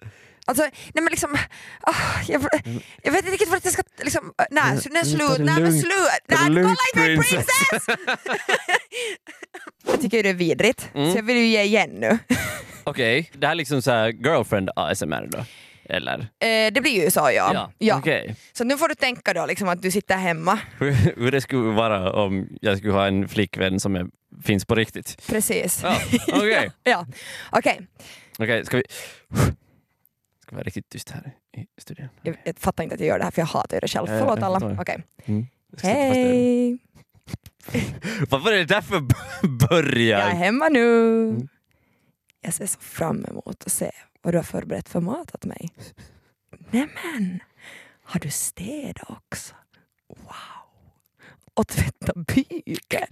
Alltså, 0.46 0.62
nej 0.62 0.72
men 0.94 1.04
liksom, 1.04 1.36
ah, 1.80 1.94
jag, 2.28 2.44
jag 3.02 3.12
vet 3.12 3.20
inte 3.20 3.30
riktigt 3.32 3.48
vart 3.50 3.64
jag 3.64 3.72
ska... 3.72 3.82
Liksom, 4.02 4.32
nej, 4.50 4.80
så, 4.80 4.88
nej, 4.92 5.04
slut, 5.04 5.38
nej 5.38 5.60
men 5.60 5.72
slut! 5.80 5.94
Nej, 6.28 6.38
kolla 6.38 6.76
inte 6.94 7.16
på 7.16 7.22
princess. 7.22 7.46
princess! 7.70 7.98
jag 9.86 10.00
tycker 10.00 10.16
ju 10.16 10.22
det 10.22 10.28
är 10.28 10.34
vidrigt, 10.34 10.88
Mm. 10.94 11.12
så 11.12 11.18
jag 11.18 11.22
vill 11.22 11.36
ju 11.36 11.46
ge 11.46 11.62
igen 11.62 11.90
nu. 11.90 12.18
Okej, 12.84 13.30
det 13.34 13.46
här 13.46 13.52
är 13.52 13.56
liksom 13.56 13.82
så 13.82 13.90
här 13.90 14.08
girlfriend 14.08 14.70
ASMR 14.76 15.26
då? 15.30 15.44
Eller? 15.88 16.18
Eh, 16.18 16.72
det 16.72 16.80
blir 16.82 17.04
ju 17.04 17.10
så 17.10 17.30
ja. 17.34 17.70
ja. 17.78 17.96
Okej. 17.98 18.36
Så 18.52 18.64
nu 18.64 18.78
får 18.78 18.88
du 18.88 18.94
tänka 18.94 19.32
då 19.34 19.46
liksom 19.46 19.68
att 19.68 19.82
du 19.82 19.90
sitter 19.90 20.16
hemma 20.16 20.58
Hur, 20.78 20.92
hur 20.92 21.32
det 21.32 21.40
skulle 21.40 21.74
vara 21.74 22.12
om 22.12 22.48
jag 22.60 22.78
skulle 22.78 22.92
ha 22.92 23.06
en 23.06 23.28
flickvän 23.28 23.80
som 23.80 23.96
är, 23.96 24.06
finns 24.44 24.64
på 24.64 24.74
riktigt? 24.74 25.26
Precis. 25.26 25.80
Ja, 25.82 25.96
Okej, 26.32 26.70
Ja, 26.82 27.06
okej. 28.38 28.44
Okej, 28.44 28.64
ska 28.64 28.76
vi... 28.76 28.84
Ska 30.42 30.56
vara 30.56 30.64
riktigt 30.64 30.88
tyst 30.88 31.10
här 31.10 31.32
i 31.56 31.66
studion? 31.80 32.08
Jag, 32.22 32.36
jag 32.44 32.58
fattar 32.58 32.84
inte 32.84 32.94
att 32.94 33.00
jag 33.00 33.08
gör 33.08 33.18
det 33.18 33.24
här 33.24 33.30
för 33.30 33.42
jag 33.42 33.46
hatar 33.46 33.80
det 33.80 33.88
själv. 33.88 34.08
Ja, 34.10 34.18
Förlåt 34.18 34.42
alla. 34.42 34.80
Okej. 34.80 35.02
Mm. 35.24 35.46
Hej! 35.82 36.78
Varför 38.30 38.52
är 38.52 38.56
det 38.56 38.64
därför 38.64 39.00
börjar? 39.68 40.18
Jag 40.18 40.30
är 40.30 40.34
hemma 40.34 40.68
nu. 40.68 41.28
Mm. 41.28 41.48
Jag 42.40 42.54
ser 42.54 42.66
så 42.66 42.80
fram 42.80 43.24
emot 43.24 43.64
att 43.66 43.72
se 43.72 43.90
vad 44.22 44.34
du 44.34 44.38
har 44.38 44.42
förberett 44.42 44.88
för 44.88 45.00
mat 45.00 45.34
åt 45.34 45.44
mig. 45.44 45.70
Nämen, 46.70 47.40
har 48.02 48.20
du 48.20 48.30
städat 48.30 49.10
också? 49.10 49.54
Wow! 50.08 50.64
Och 51.54 51.68
tvätta 51.68 52.12
byken. 52.14 53.08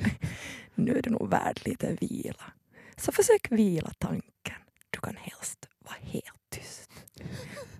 Nu 0.75 0.99
är 0.99 1.02
det 1.02 1.11
nog 1.11 1.31
värd 1.31 1.61
lite 1.64 1.97
vila. 2.00 2.52
Så 2.97 3.12
försök 3.12 3.50
vila 3.50 3.93
tanken. 3.99 4.31
Du 4.92 5.00
kan 5.00 5.16
helst 5.16 5.68
vara 5.78 5.96
helt 6.00 6.50
tyst. 6.50 6.90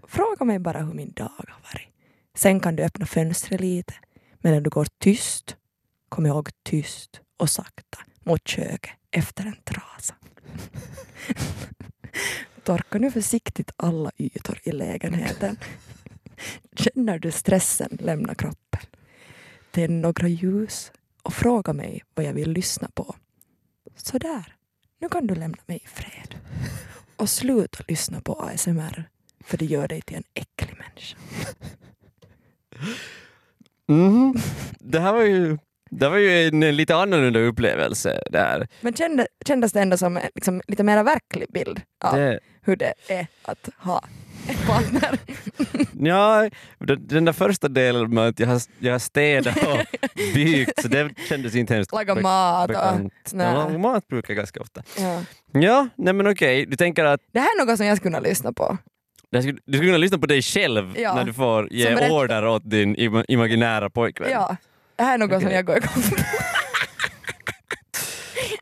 Fråga 0.02 0.45
mig 0.45 0.59
bara 0.59 0.78
hur 0.78 0.95
min 0.95 1.12
dag 1.12 1.31
har 1.37 1.57
varit. 1.62 1.88
Sen 2.35 2.61
kan 2.61 2.76
du 2.76 2.83
öppna 2.83 3.07
fönstret 3.07 3.61
lite. 3.61 3.95
Men 4.40 4.52
när 4.52 4.61
du 4.61 4.71
går 4.71 4.87
tyst, 4.99 5.57
kom 6.09 6.26
ihåg 6.26 6.50
tyst 6.62 7.21
och 7.37 7.50
sakta 7.50 7.99
mot 8.25 8.49
köket 8.49 8.92
efter 9.11 9.45
en 9.45 9.57
trasa. 9.64 10.14
Torka 12.64 12.99
nu 12.99 13.11
försiktigt 13.11 13.71
alla 13.76 14.11
ytor 14.19 14.59
i 14.62 14.73
lägenheten. 14.73 15.57
Känner 16.76 17.19
du 17.19 17.31
stressen 17.31 17.99
lämna 18.00 18.35
kroppen? 18.35 18.81
Tänd 19.71 20.00
några 20.00 20.28
ljus 20.28 20.92
och 21.23 21.35
fråga 21.35 21.73
mig 21.73 22.02
vad 22.14 22.26
jag 22.26 22.33
vill 22.33 22.50
lyssna 22.50 22.90
på. 22.95 23.14
Sådär, 23.97 24.57
nu 25.00 25.09
kan 25.09 25.26
du 25.26 25.35
lämna 25.35 25.62
mig 25.66 25.81
i 25.85 25.87
fred. 25.87 26.35
Och 27.16 27.31
sluta 27.31 27.85
lyssna 27.88 28.21
på 28.21 28.35
ASMR, 28.35 29.09
för 29.45 29.59
det 29.59 29.64
gör 29.64 29.88
dig 29.88 30.02
till 30.02 30.16
en 30.16 30.25
äcklig 30.35 30.78
människa. 30.78 31.16
Mhm. 33.88 34.35
Det 34.78 35.00
här 35.00 35.12
var 35.12 35.23
ju, 35.23 35.59
det 35.90 36.09
var 36.09 36.16
ju 36.16 36.49
en 36.49 36.76
lite 36.76 36.97
annorlunda 36.97 37.40
upplevelse. 37.40 38.23
Där. 38.31 38.69
Men 38.81 38.95
kände, 38.95 39.26
kändes 39.47 39.73
det 39.73 39.81
ändå 39.81 39.97
som 39.97 40.16
en 40.16 40.23
liksom, 40.35 40.62
lite 40.69 40.83
mer 40.83 41.02
verklig 41.02 41.49
bild 41.52 41.81
av 42.04 42.16
Det, 42.16 42.40
hur 42.62 42.76
det 42.76 42.95
är 43.09 43.26
att 43.42 43.69
ha 43.78 44.04
partner? 44.67 45.19
ja, 46.09 46.49
den, 46.99 47.25
där 47.25 47.33
första 47.33 47.69
delen 47.69 48.15
med 48.15 48.29
att 48.29 48.41
jag 48.41 48.47
har, 48.47 48.61
jag 48.79 48.93
har 48.93 48.99
städat 48.99 49.57
och 49.57 49.79
byggt, 50.35 50.83
så 50.83 50.89
det 50.89 51.11
kändes 51.29 51.55
inte 51.55 51.75
hemskt 51.75 51.93
Laga 51.93 52.15
mat 52.15 52.71
och... 52.71 53.37
laga 53.37 53.79
mat 53.79 54.09
brukar 54.09 54.31
jag 54.35 54.37
ganska 54.37 54.61
ofta. 54.61 54.83
Ja. 54.99 55.23
Ja, 55.61 55.89
nej 55.97 56.13
men 56.15 56.27
okej, 56.27 56.67
du 56.67 56.77
tänker 56.77 57.05
att 57.05 57.21
Det 57.33 57.41
här 57.41 57.47
är 57.47 57.67
något 57.67 57.77
som 57.77 57.87
jag 57.87 57.97
skulle 57.97 58.11
kunna 58.11 58.29
lyssna 58.29 58.53
på. 58.53 58.79
du 59.31 59.43
skulle, 59.43 59.59
du 59.67 59.73
skulle 59.73 59.89
kunna 59.89 59.99
lyssna 59.99 60.19
på 60.19 60.27
dig 60.27 60.43
själv 60.43 60.99
Ja. 60.99 61.15
när 61.15 61.25
du 61.25 61.33
får 61.33 61.63
Som 61.67 61.77
ge 61.77 61.85
berättar- 61.95 62.11
order 62.11 62.47
åt 62.47 62.71
din 62.71 62.97
im- 62.97 63.25
imaginära 63.29 63.91
pojkvän. 63.91 64.31
Ja, 64.31 64.57
det 64.97 65.03
här 65.03 65.15
är 65.15 65.19
något 65.19 65.31
som 65.31 65.45
Okej. 65.47 65.53
jag 65.57 65.67
går 65.67 65.77
igång 65.77 66.03
på. 66.11 66.17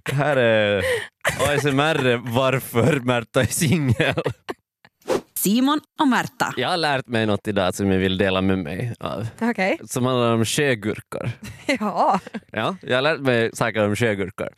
Det 0.04 0.14
här 0.16 0.36
är 0.36 0.82
ASMR 1.48 2.16
varför 2.34 3.00
Märta 3.00 3.40
är 3.40 3.46
singel. 3.46 4.14
Simon 5.42 5.80
och 6.00 6.08
Märta. 6.08 6.54
Jag 6.56 6.68
har 6.68 6.76
lärt 6.76 7.06
mig 7.06 7.26
något 7.26 7.48
idag 7.48 7.74
som 7.74 7.90
jag 7.90 7.98
vill 7.98 8.18
dela 8.18 8.40
med 8.40 8.58
mig 8.58 8.94
av. 9.00 9.26
Okej. 9.40 9.78
Som 9.84 10.06
handlar 10.06 10.34
om 10.34 10.44
sjögurkor. 10.44 11.30
Ja. 11.80 12.20
Ja, 12.52 12.76
jag 12.82 12.96
har 12.96 13.02
lärt 13.02 13.20
mig 13.20 13.50
saker 13.54 13.84
om 13.86 13.96
sjögurkor. 13.96 14.48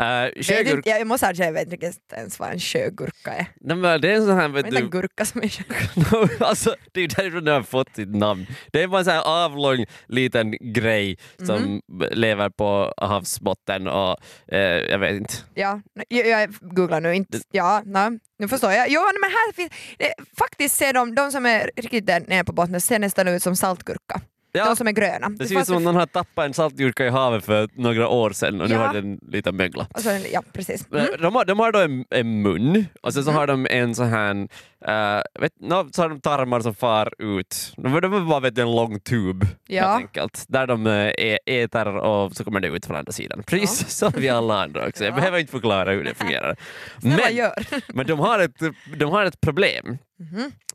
Uh, 0.00 0.06
Vet 0.06 0.46
sjögurk... 0.46 0.76
inte, 0.76 0.90
jag 0.90 1.06
måste 1.06 1.26
säga 1.26 1.30
att 1.30 1.38
jag 1.38 1.52
vet 1.52 1.72
inte 1.72 2.16
ens 2.16 2.38
vad 2.38 2.50
en 2.50 2.58
sjögurka 2.58 3.32
är. 3.32 3.46
Nej, 3.60 3.76
men 3.76 4.00
det 4.00 4.12
är 4.12 4.16
en 4.16 4.26
sån 4.26 4.34
här, 4.34 4.42
Jag 4.42 4.48
vet 4.48 4.70
du, 4.70 4.76
en 4.76 4.90
gurka 4.90 5.24
som 5.24 5.42
är 5.42 5.48
sjögurka. 5.48 6.44
alltså, 6.44 6.74
det 6.92 7.00
är 7.00 7.08
därifrån 7.08 7.44
den 7.44 7.54
har 7.54 7.62
fått 7.62 7.96
sitt 7.96 8.14
namn. 8.14 8.46
Det 8.72 8.82
är 8.82 8.88
bara 8.88 8.98
en 8.98 9.04
sån 9.04 9.14
här 9.14 9.44
avlång 9.44 9.84
liten 10.06 10.54
grej 10.60 11.18
som 11.46 11.80
lever 12.10 12.50
på 12.50 12.94
havsbotten 12.96 13.88
och 13.88 14.16
eh, 14.48 14.58
jag 14.90 14.98
vet 14.98 15.14
inte. 15.14 15.34
Ja, 15.54 15.80
jag, 16.08 16.26
jag 16.26 16.54
googlar 16.60 17.00
nu 17.00 17.14
inte. 17.14 17.38
Ja, 17.52 17.82
nej, 17.84 18.18
nu 18.38 18.48
förstår 18.48 18.72
jag. 18.72 18.90
Jo, 18.90 19.00
men 19.00 19.30
här 19.30 19.52
finns, 19.52 19.72
faktiskt 20.38 20.76
ser 20.76 20.92
de, 20.92 21.14
de 21.14 21.32
som 21.32 21.46
är 21.46 21.70
riktigt 21.76 22.06
där 22.06 22.20
nere 22.26 22.44
på 22.44 22.52
botten 22.52 22.80
ser 22.80 22.98
nästan 22.98 23.28
ut 23.28 23.42
som 23.42 23.56
saltgurka. 23.56 24.20
Ja, 24.52 24.64
De 24.64 24.76
som 24.76 24.86
är 24.86 24.92
gröna. 24.92 25.28
det 25.28 25.46
ser 25.46 25.60
ut 25.60 25.66
som 25.66 25.76
om 25.76 25.84
någon 25.84 25.96
har 25.96 26.06
tappat 26.06 26.44
en 26.46 26.54
saltgurka 26.54 27.06
i 27.06 27.08
havet 27.08 27.44
för 27.44 27.68
några 27.74 28.08
år 28.08 28.30
sedan 28.30 28.60
och 28.60 28.68
nu 28.68 28.74
Ja. 28.74 28.86
har 28.86 28.94
den 28.94 29.18
lite 29.22 29.52
mögla. 29.52 29.86
så, 29.98 30.10
ja, 30.32 30.42
precis. 30.52 30.86
Mm. 30.92 31.06
De, 31.20 31.34
har, 31.34 31.44
de 31.44 31.58
har 31.58 31.72
då 31.72 31.78
en, 31.78 32.04
en 32.10 32.42
mun 32.42 32.84
och 33.02 33.14
sen 33.14 33.24
så 33.24 33.30
har 33.30 33.46
de 33.46 33.66
en 33.70 33.94
sån 33.94 34.08
här, 34.08 34.48
eh, 34.86 35.22
vet, 35.40 35.52
no, 35.60 35.88
så 35.92 36.02
har 36.02 36.08
de 36.08 36.20
tarmar 36.20 36.60
som 36.60 36.74
far 36.74 37.12
ut. 37.18 37.72
De, 37.76 38.00
de 38.00 38.12
har 38.12 38.20
bara 38.20 38.40
vet, 38.40 38.58
en 38.58 38.76
lång 38.76 39.00
tub 39.00 39.46
Ja. 39.66 39.82
helt 39.88 40.00
enkelt. 40.02 40.44
Där 40.48 40.66
de 40.66 40.86
eh, 40.86 40.92
ä- 41.18 41.38
äter 41.46 41.86
och 41.88 42.36
så 42.36 42.44
kommer 42.44 42.60
det 42.60 42.68
ut 42.68 42.86
från 42.86 42.96
andra 42.96 43.12
sidan. 43.12 43.42
Precis 43.46 43.90
som 43.96 44.12
vi 44.16 44.28
alla 44.28 44.62
andra 44.62 44.86
också. 44.86 45.04
Jag 45.04 45.12
Ja. 45.12 45.16
behöver 45.16 45.38
inte 45.38 45.52
förklara 45.52 45.92
hur 45.92 46.04
det 46.04 46.14
fungerar. 46.14 46.56
Men, 47.02 47.36
gör. 47.36 47.52
men 47.94 48.06
de, 48.06 48.18
har 48.18 48.38
ett, 48.38 48.56
de 48.96 49.04
har 49.04 49.24
ett 49.24 49.40
problem. 49.40 49.98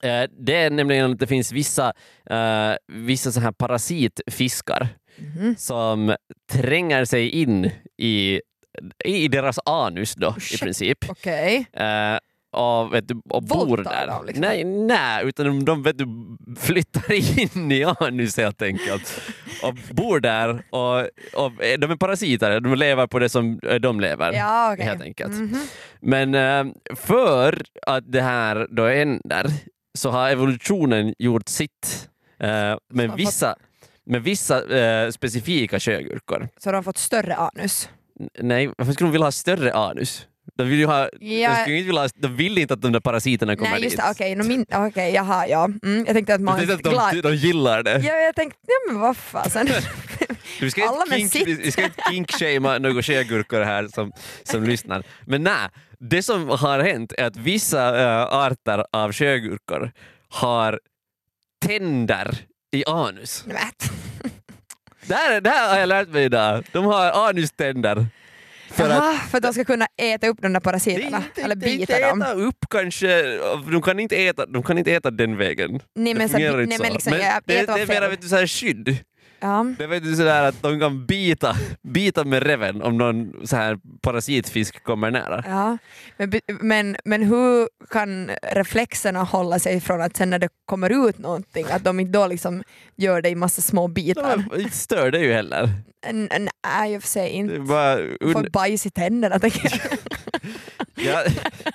Eh, 0.01 0.23
Det 0.39 0.55
är 0.55 0.69
nämligen 0.69 1.11
att 1.11 1.19
det 1.19 1.27
finns 1.27 1.51
vissa, 1.51 1.93
eh, 2.29 2.73
vissa 2.87 3.31
så 3.31 3.39
här 3.39 3.51
parasitfiskar 3.51 4.87
Mhm. 5.17 5.55
som 5.57 6.15
tränger 6.51 7.05
sig 7.05 7.29
in 7.29 7.71
i, 7.97 8.41
i 9.05 9.27
deras 9.27 9.59
anus 9.65 10.15
då, 10.15 10.27
i 10.27 10.33
Ursäkta. 10.37 10.65
princip. 10.65 10.97
Okej. 11.09 11.65
Eh, 11.73 12.17
och, 12.51 12.93
vet 12.93 13.07
du, 13.07 13.21
och 13.29 13.43
bor 13.43 13.77
där. 13.77 14.07
dem, 14.07 14.25
liksom? 14.25 14.41
Nej, 14.41 14.63
nej, 14.63 15.25
utan 15.25 15.45
de, 15.45 15.65
de 15.65 15.83
vet 15.83 15.97
du, 15.97 16.07
flyttar 16.59 17.11
in 17.57 17.71
i 17.71 17.83
anus 17.83 18.37
helt 18.37 18.61
enkelt. 18.61 19.21
Och 19.67 19.75
bor 19.91 20.19
där 20.19 20.63
och, 20.69 20.99
och 21.45 21.63
eh, 21.63 21.77
de 21.79 21.91
är 21.91 21.95
parasiter, 21.95 22.59
de 22.59 22.75
lever 22.75 23.07
på 23.07 23.19
det 23.19 23.29
som 23.29 23.59
eh, 23.63 23.75
de 23.75 23.99
lever. 23.99 24.33
Ja, 24.33 24.73
okej. 24.73 24.85
Helt 24.85 25.01
enkelt. 25.01 25.31
Mhm. 25.33 25.67
Men 25.99 26.35
eh, 26.35 26.73
för 26.95 27.61
att 27.87 28.11
det 28.11 28.21
här 28.21 28.67
då 28.71 28.87
händer 28.87 29.45
så 29.97 30.09
har 30.09 30.29
evolutionen 30.29 31.13
gjort 31.19 31.47
sitt 31.49 32.09
fått- 33.09 33.19
vissa, 33.19 33.55
med 34.05 34.23
vissa 34.23 34.61
specifika 35.11 35.79
sjögurkor. 35.79 36.47
Så 36.57 36.69
de 36.71 36.75
har 36.75 36.83
fått 36.83 36.97
större 36.97 37.35
anus. 37.35 37.89
Nej, 38.39 38.69
varför 38.77 38.93
skulle 38.93 39.07
de 39.07 39.11
vilja 39.11 39.25
ha 39.25 39.31
större 39.31 39.73
anus? 39.73 40.27
De 40.57 40.63
vill 40.63 40.79
ju 40.79 40.85
ha, 40.85 41.09
de, 41.19 41.41
Ja. 41.41 41.55
skulle 41.55 41.77
inte 41.77 41.87
vilja 41.87 42.09
de 42.15 42.35
vill 42.35 42.57
inte 42.57 42.73
att 42.73 42.81
de 42.81 42.91
där 42.91 42.99
parasiterna 42.99 43.55
kommer 43.55 43.71
Nej 43.71 43.83
just 43.83 43.97
dit. 43.97 44.05
okej, 44.11 44.35
no, 44.35 44.43
min, 44.43 44.65
okej, 44.73 45.13
jaha, 45.13 45.47
ja. 45.47 45.65
Mm, 45.83 45.97
jag 46.05 46.15
tänkte 46.15 46.33
att 46.35 46.41
man 46.41 46.57
tänkte 46.57 46.89
att 46.89 47.11
de, 47.13 47.21
de 47.21 47.35
gillar 47.35 47.83
det. 47.83 47.91
Ja, 48.03 48.15
jag 48.15 48.35
tänkte, 48.35 48.59
ja 48.67 48.91
men 48.91 49.01
vad 49.01 49.17
fasen. 49.17 49.67
Vi 50.61 50.71
ska 50.71 50.87
Alla 50.89 51.15
inte 51.17 51.37
kink, 51.37 51.59
vi 51.59 51.71
ska 51.71 51.83
inte 51.83 52.01
kinkshamea 52.11 52.79
några 52.79 53.01
sjögurkor 53.01 53.61
här 53.61 53.87
som, 53.87 54.11
som 54.43 54.63
lyssnar. 54.63 55.03
Men 55.25 55.43
nej, 55.43 55.69
det 55.99 56.23
som 56.23 56.49
har 56.49 56.79
hänt 56.79 57.13
är 57.17 57.25
att 57.25 57.35
vissa 57.37 58.01
äh, 58.03 58.21
arter 58.35 58.85
av 58.91 59.11
sjögurkor 59.13 59.91
har 60.29 60.79
tänder 61.65 62.37
i 62.71 62.85
anus. 62.85 63.43
Det 65.07 65.13
här, 65.15 65.41
det 65.41 65.49
här 65.49 65.69
har 65.69 65.79
jag 65.79 65.89
lärt 65.89 66.09
mig 66.09 66.23
idag. 66.23 66.63
De 66.71 66.85
har 66.85 67.29
anuständer. 67.29 68.05
För 68.69 68.83
att 68.83 68.89
Jaha, 68.89 69.13
för 69.13 69.37
att 69.37 69.43
de 69.43 69.53
ska 69.53 69.63
kunna 69.65 69.87
äta 69.97 70.27
upp 70.27 70.41
de 70.41 70.53
där 70.53 70.59
parasiterna, 70.59 71.17
inte, 71.17 71.41
eller 71.41 71.55
är 71.65 71.67
inte 71.69 71.85
bita 71.85 72.09
dem. 72.09 72.21
äta 72.21 72.33
upp 72.33 72.65
kanske, 72.69 73.37
de 73.71 73.81
kan 73.81 73.99
inte 73.99 74.15
äta, 74.15 74.45
de 74.45 74.63
kan 74.63 74.77
inte 74.77 74.91
äta 74.93 75.11
den 75.11 75.37
vägen. 75.37 75.79
Nej 75.95 76.13
men, 76.13 76.27
det 76.27 76.29
så, 76.29 76.37
nej, 76.37 76.77
men 76.81 76.93
liksom, 76.93 77.11
Men 77.11 77.21
jag, 77.21 77.41
det, 77.45 77.57
äta 77.57 77.75
det 77.75 77.81
är 77.81 77.87
mer 77.87 78.09
vet 78.09 78.21
du, 78.21 78.27
så 78.27 78.35
här 78.35 78.47
skydd. 78.47 78.97
Ja. 79.45 79.65
Det 79.77 79.87
vet 79.87 80.03
du 80.03 80.15
sådär 80.15 80.43
att 80.43 80.61
de 80.61 80.79
kan 80.79 81.05
bita, 81.05 81.55
bita 81.81 82.23
med 82.23 82.43
reven 82.43 82.81
om 82.81 82.97
någon 82.97 83.47
så 83.47 83.55
här 83.55 83.77
parasitfisk 84.01 84.83
kommer 84.83 85.11
nära. 85.11 85.43
Ja. 85.47 85.77
Men, 86.17 86.31
men, 86.61 86.97
men 87.05 87.23
hur 87.23 87.69
kan 87.89 88.31
reflexerna 88.51 89.23
hålla 89.23 89.59
sig 89.59 89.81
från 89.81 90.01
att 90.01 90.17
sen 90.17 90.29
när 90.29 90.39
det 90.39 90.49
kommer 90.65 91.09
ut 91.09 91.17
någonting, 91.17 91.65
att 91.69 91.83
de 91.83 91.99
inte 91.99 92.11
då 92.19 92.27
liksom 92.27 92.63
gör 92.95 93.21
det 93.21 93.29
i 93.29 93.35
massa 93.35 93.61
små 93.61 93.87
bitar? 93.87 94.45
De 94.57 94.69
stör 94.69 95.11
det 95.11 95.19
ju 95.19 95.33
heller. 95.33 95.69
Nej, 96.11 96.93
i 96.93 96.97
och 96.97 97.01
för 97.01 97.09
sig 97.09 97.29
inte. 97.29 97.59
bara 97.59 97.97
Får 98.33 98.49
bajs 98.49 98.85
i 98.85 98.89
tänderna 98.89 99.39
tänker 99.39 99.81
jag. 99.83 99.97
ja, 100.95 101.23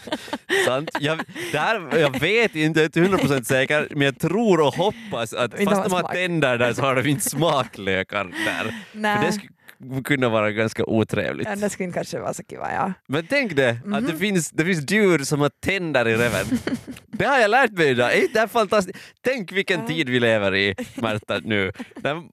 sant. 0.66 0.90
Jag, 1.00 1.20
där, 1.52 1.98
jag 1.98 2.20
vet 2.20 2.54
inte, 2.56 2.80
jag 2.80 2.96
är 2.96 3.04
inte 3.04 3.16
100% 3.26 3.42
säker, 3.42 3.88
men 3.90 4.02
jag 4.02 4.18
tror 4.18 4.60
och 4.60 4.74
hoppas 4.74 5.32
att 5.34 5.50
fast 5.64 5.84
de 5.84 5.92
har 5.92 6.12
tänder 6.14 6.58
där 6.58 6.72
så 6.72 6.82
har 6.82 6.94
de 7.02 7.08
inte 7.10 7.30
smaklökar 7.30 8.24
där. 8.24 8.64
För 8.64 8.98
det 8.98 9.00
Nej, 9.00 9.32
skulle 9.32 10.02
kunna 10.04 10.28
vara 10.28 10.50
ganska 10.50 10.84
otrevligt. 10.84 11.48
ja, 11.48 11.56
det 11.56 11.70
skulle 11.70 11.92
kanske 11.92 12.18
vara 12.20 12.34
så 12.34 12.42
kiva. 12.50 12.72
Ja. 12.72 12.92
Men 13.08 13.26
tänk 13.26 13.56
det, 13.56 13.70
att 13.70 13.86
Mhm. 13.86 14.06
det 14.06 14.16
finns, 14.16 14.50
det 14.50 14.64
finns 14.64 14.90
djur 14.90 15.18
som 15.18 15.40
har 15.40 15.50
tänder 15.64 16.08
i 16.08 16.16
reven. 16.16 16.46
Det 17.12 17.26
har 17.26 17.38
jag 17.38 17.50
lärt 17.50 17.70
mig 17.72 17.88
idag. 17.88 18.14
Är 18.16 18.26
det 18.32 18.38
här 18.40 18.46
fantastiskt? 18.46 18.98
Tänk 19.24 19.52
vilken 19.52 19.86
tid 19.86 20.08
vi 20.08 20.20
lever 20.20 20.54
i, 20.54 20.74
Märta, 20.94 21.38
nu. 21.44 21.72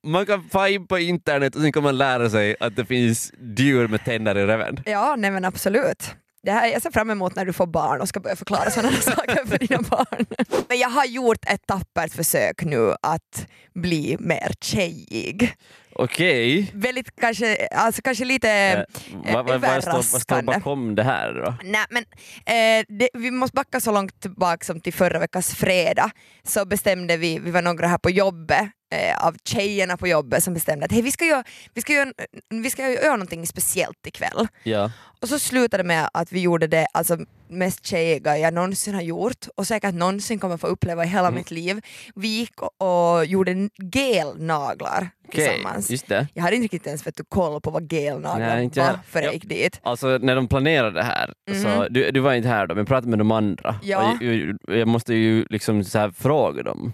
Man 0.04 0.26
kan 0.26 0.50
få 0.50 0.68
in 0.68 0.88
på 0.88 1.00
internet 1.00 1.56
och 1.56 1.62
sen 1.62 1.72
kan 1.72 1.84
man 1.84 1.98
lära 1.98 2.30
sig 2.30 2.56
att 2.60 2.76
det 2.76 2.86
finns 2.86 3.34
djur 3.58 3.88
med 3.88 4.06
tänder 4.06 4.38
i 4.38 4.46
reven. 4.46 4.80
Ja, 4.86 5.16
nej 5.18 5.32
men 5.32 5.46
absolut. 5.46 6.16
Det 6.48 6.54
här, 6.54 6.68
jag 6.68 6.82
ser 6.82 6.92
fram 6.92 7.10
emot 7.10 7.36
när 7.36 7.46
du 7.46 7.54
får 7.54 7.68
barn 7.68 8.02
och 8.02 8.10
ska 8.10 8.20
börja 8.20 8.36
förklara 8.36 8.70
sådana 8.72 8.90
här 8.90 9.02
saker 9.16 9.46
för 9.46 9.58
dina 9.58 9.82
barn. 9.82 10.26
Men 10.68 10.80
jag 10.80 10.90
har 10.90 11.06
gjort 11.06 11.46
ett 11.48 11.68
tappert 11.68 12.14
försök 12.14 12.64
nu 12.64 12.94
att 13.02 13.48
bli 13.74 14.18
mer 14.20 14.54
tjejig. 14.62 15.54
Okej. 16.00 16.72
Väldigt 16.74 17.16
kanske, 17.20 17.68
alltså 17.68 18.02
kanske 18.02 18.26
lite... 18.26 18.50
Eh, 18.50 19.34
vad, 19.34 19.48
vad, 19.48 19.62
vad, 19.62 19.82
står, 19.84 19.92
överraskande. 19.92 20.54
bakom 20.54 20.96
det 20.96 21.04
här 21.04 21.34
då? 21.34 21.56
Nej, 21.64 21.86
men, 21.90 22.04
eh, 22.46 22.86
det, 23.00 23.10
vi 23.14 23.32
måste 23.32 23.56
backa 23.56 23.80
så 23.80 23.92
långt 23.92 24.22
tillbaka 24.22 24.66
som 24.66 24.82
till 24.82 24.94
förra 24.94 25.20
veckans 25.20 25.56
fredag 25.56 26.12
så 26.44 26.66
bestämde 26.66 27.18
vi, 27.18 27.40
vi 27.40 27.52
var 27.52 27.62
några 27.62 27.88
här 27.88 27.98
på 27.98 28.10
jobbet 28.10 28.70
eh, 28.92 29.26
av 29.28 29.36
tjejerna 29.44 29.98
på 29.98 30.08
jobbet 30.08 30.44
som 30.44 30.54
bestämde 30.54 30.86
att 30.86 30.92
hey, 30.92 31.02
vi, 31.02 31.12
ska 31.12 31.26
göra, 31.26 31.44
vi, 31.74 31.82
ska 31.82 31.94
göra, 31.94 32.14
vi 32.50 32.70
ska 32.70 32.90
göra 32.90 33.12
någonting 33.12 33.48
speciellt 33.48 34.08
ikväll. 34.08 34.48
Ja. 34.64 34.92
Och 35.22 35.30
så 35.30 35.40
slutade 35.40 35.84
det 35.84 35.88
med 35.88 36.10
att 36.14 36.32
vi 36.32 36.40
gjorde 36.42 36.68
det 36.68 36.88
alltså, 36.94 37.18
mest 37.50 37.86
tjejiga 37.86 38.38
jag 38.38 38.54
någonsin 38.54 38.94
har 38.96 39.02
gjort 39.02 39.48
och 39.56 39.68
säkert 39.68 39.94
någonsin 39.94 40.40
kommer 40.40 40.58
få 40.58 40.68
uppleva 40.68 41.06
i 41.06 41.08
hela 41.08 41.28
Mm. 41.28 41.36
mitt 41.38 41.52
liv. 41.52 41.82
Vi 42.16 42.28
gick 42.28 42.62
och, 42.62 43.16
och 43.18 43.26
gjorde 43.26 43.70
gelnaglar 43.94 45.10
Okej, 45.28 45.48
tillsammans. 45.48 45.90
just 45.92 46.08
det. 46.08 46.28
Jag 46.34 46.44
hade 46.44 46.56
inte 46.56 46.64
riktigt 46.64 46.88
ens 46.88 47.08
vet 47.08 47.16
du, 47.18 47.24
koll 47.30 47.62
på 47.62 47.70
vad 47.72 47.94
gelnaglar 47.94 48.56
Nej, 48.56 48.64
inte 48.64 48.80
var 48.80 48.88
jag. 48.88 48.96
förrän 49.06 49.24
Ja. 49.24 49.28
jag 49.28 49.34
gick 49.34 49.50
dit. 49.50 49.80
Alltså 49.84 50.08
när 50.22 50.36
de 50.36 50.48
planerade 50.48 50.92
det 50.92 51.04
här, 51.04 51.34
så, 51.64 51.68
Mhm. 51.68 51.88
du, 51.90 52.12
du 52.12 52.20
var 52.20 52.34
inte 52.34 52.50
här 52.50 52.68
då, 52.68 52.76
men 52.76 52.86
pratade 52.86 53.10
med 53.10 53.20
de 53.20 53.32
andra. 53.32 53.76
Ja. 53.84 54.18
Jag, 54.22 54.56
jag 54.78 54.88
måste 54.88 55.14
ju 55.14 55.46
liksom 55.50 55.84
så 55.84 56.00
här 56.00 56.12
fråga 56.12 56.64
dem, 56.64 56.94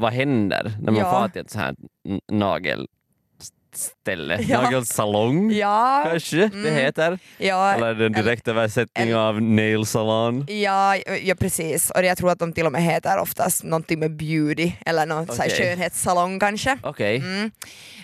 vad 0.00 0.12
händer 0.12 0.72
när 0.82 0.92
man 0.92 1.00
Ja. 1.00 1.10
far 1.10 1.28
till 1.28 1.40
ett 1.40 1.50
så 1.50 1.58
här 1.58 1.74
n- 2.08 2.20
nagelställe? 3.74 4.38
Ja. 4.48 4.62
Nagelsalong 4.62 5.52
Ja, 5.52 6.04
kanske 6.10 6.36
det 6.36 6.54
Mm. 6.54 6.74
heter? 6.74 7.18
ja, 7.38 7.74
Eller 7.74 7.86
är 7.86 7.94
det 7.94 8.06
en 8.06 8.12
direkt 8.12 8.48
översättning 8.48 9.08
eller- 9.08 9.18
av 9.18 9.42
nail 9.42 9.86
salon? 9.86 10.46
Ja, 10.48 10.96
ja 10.96 11.34
precis. 11.34 11.90
Och 11.90 12.04
jag 12.04 12.18
tror 12.18 12.30
att 12.30 12.38
de 12.38 12.52
till 12.52 12.66
och 12.66 12.72
med 12.72 12.82
heter 12.82 13.18
oftast 13.18 13.64
någonting 13.64 13.98
med 13.98 14.16
beauty 14.16 14.72
eller 14.86 15.06
någon 15.06 15.28
här 15.28 15.34
Okej. 15.34 15.50
skönhetssalong 15.50 16.40
kanske. 16.40 16.78
Okej. 16.82 17.16
Mm. 17.16 17.50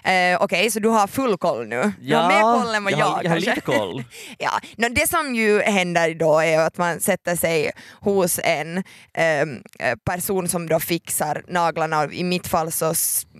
Eh, 0.04 0.42
Okej, 0.42 0.70
så 0.70 0.80
du 0.80 0.88
har 0.88 1.06
full 1.06 1.36
koll 1.38 1.66
nu? 1.66 1.92
du 2.00 2.14
har 2.14 2.28
mer 2.28 2.40
koll 2.64 2.74
än 2.74 2.84
vad 2.84 2.92
jag, 2.92 3.00
jag, 3.00 3.06
har, 3.06 3.22
jag 3.22 3.30
har 3.30 3.38
lite 3.38 3.60
koll. 3.60 4.04
Ja, 4.38 4.50
nå, 4.76 4.88
det 4.88 5.08
som 5.08 5.34
ju 5.34 5.60
händer 5.62 6.14
då 6.14 6.38
är 6.40 6.58
att 6.58 6.78
man 6.78 7.00
sätter 7.00 7.36
sig 7.36 7.70
hos 8.00 8.40
en 8.44 8.82
ehm, 9.14 9.62
eh, 9.78 9.94
person 10.04 10.48
som 10.48 10.68
då 10.68 10.80
fixar 10.80 11.42
naglarna. 11.48 12.08
I 12.12 12.24
mitt 12.24 12.46
fall 12.46 12.72
så 12.72 12.86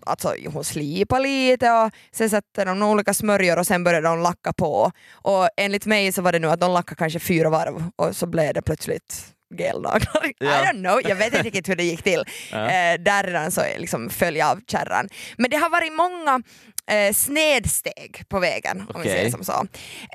alltså, 0.06 0.34
hon 0.52 0.64
slipar 0.64 1.20
lite 1.20 1.70
och 1.70 1.90
sen 2.16 2.30
sätter 2.30 2.66
de 2.66 2.82
olika 2.82 3.14
smörjor 3.14 3.58
och 3.58 3.66
sen 3.66 3.84
börjar 3.84 4.02
de 4.02 4.20
lacka 4.20 4.52
på. 4.52 4.92
Och 5.12 5.48
enligt 5.56 5.86
mig 5.86 6.12
så 6.12 6.22
var 6.22 6.32
det 6.32 6.38
nu 6.38 6.50
att 6.50 6.60
de 6.60 6.72
lackade 6.72 6.98
kanske 6.98 7.18
fyra 7.18 7.50
varv 7.50 7.90
och 7.96 8.16
så 8.16 8.26
blev 8.26 8.54
det 8.54 8.62
plötsligt 8.62 9.36
gelnaglar. 9.58 10.32
Ja. 10.38 10.62
I 10.62 10.66
don't 10.66 10.80
know, 10.80 11.00
jag 11.08 11.16
vet 11.16 11.26
inte 11.26 11.42
riktigt 11.42 11.68
hur 11.68 11.76
det 11.76 11.84
gick 11.84 12.02
till. 12.02 12.24
Ja. 12.52 12.70
Eh, 12.70 13.00
där 13.00 13.24
redan 13.24 13.50
så 13.50 13.62
liksom 13.78 14.10
föll 14.10 14.36
jag 14.36 14.48
av 14.50 14.60
kärran. 14.66 15.08
Men 15.36 15.50
det 15.50 15.56
har 15.56 15.70
varit 15.70 15.92
många 15.92 16.42
eh, 16.90 17.12
snedsteg 17.12 18.24
på 18.28 18.38
vägen 18.38 18.84
om 18.94 19.02
vi 19.02 19.08
säger 19.08 19.30
som 19.30 19.44
så. 19.44 19.66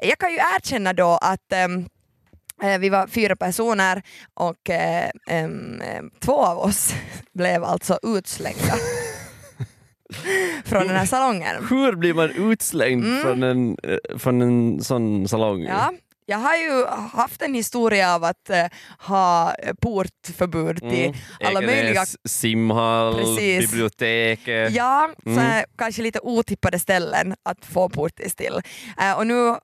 Jag 0.01 0.17
kan 0.17 0.31
ju 0.31 0.37
erkänna 0.37 0.93
då 0.93 1.19
att 1.21 1.51
ehm, 1.53 1.85
eh, 2.63 2.77
vi 2.77 2.89
var 2.89 3.07
fyra 3.07 3.35
personer 3.35 4.03
och 4.33 4.69
eh, 4.69 5.09
em, 5.27 5.81
em, 5.81 6.11
två 6.19 6.45
av 6.45 6.57
oss 6.57 6.93
blev 7.33 7.63
alltså 7.63 7.99
utslängda 8.03 8.73
från 10.65 10.87
den 10.87 10.95
här 10.95 11.05
salongen. 11.05 11.67
Hur 11.69 11.95
blir 11.95 12.13
man 12.13 12.29
utslängd 12.29 13.03
Mm. 13.05 13.21
från, 13.21 13.43
en, 13.43 13.77
eh, 13.83 14.17
från 14.17 14.41
en 14.41 14.83
sån 14.83 15.27
salong? 15.27 15.63
Ja, 15.63 15.91
jag 16.25 16.37
har 16.37 16.55
ju 16.55 16.85
haft 17.13 17.41
en 17.41 17.53
historia 17.53 18.15
av 18.15 18.23
att 18.23 18.49
eh, 18.49 18.65
ha 18.99 19.55
portförbud 19.81 20.77
till 20.79 21.05
Mm. 21.05 21.13
alla 21.43 21.59
Ekenäs 21.63 21.75
möjliga 21.83 22.05
simhall, 22.25 23.15
Precis. 23.15 23.71
biblioteket. 23.71 24.71
Ja, 24.75 25.09
Mm. 25.25 25.37
så 25.37 25.63
kanske 25.77 26.01
lite 26.01 26.19
otippade 26.19 26.79
ställen 26.79 27.35
att 27.43 27.65
få 27.65 27.89
portis 27.89 28.35
till. 28.35 28.61
Eh, 29.01 29.17
och 29.17 29.27
nu 29.27 29.55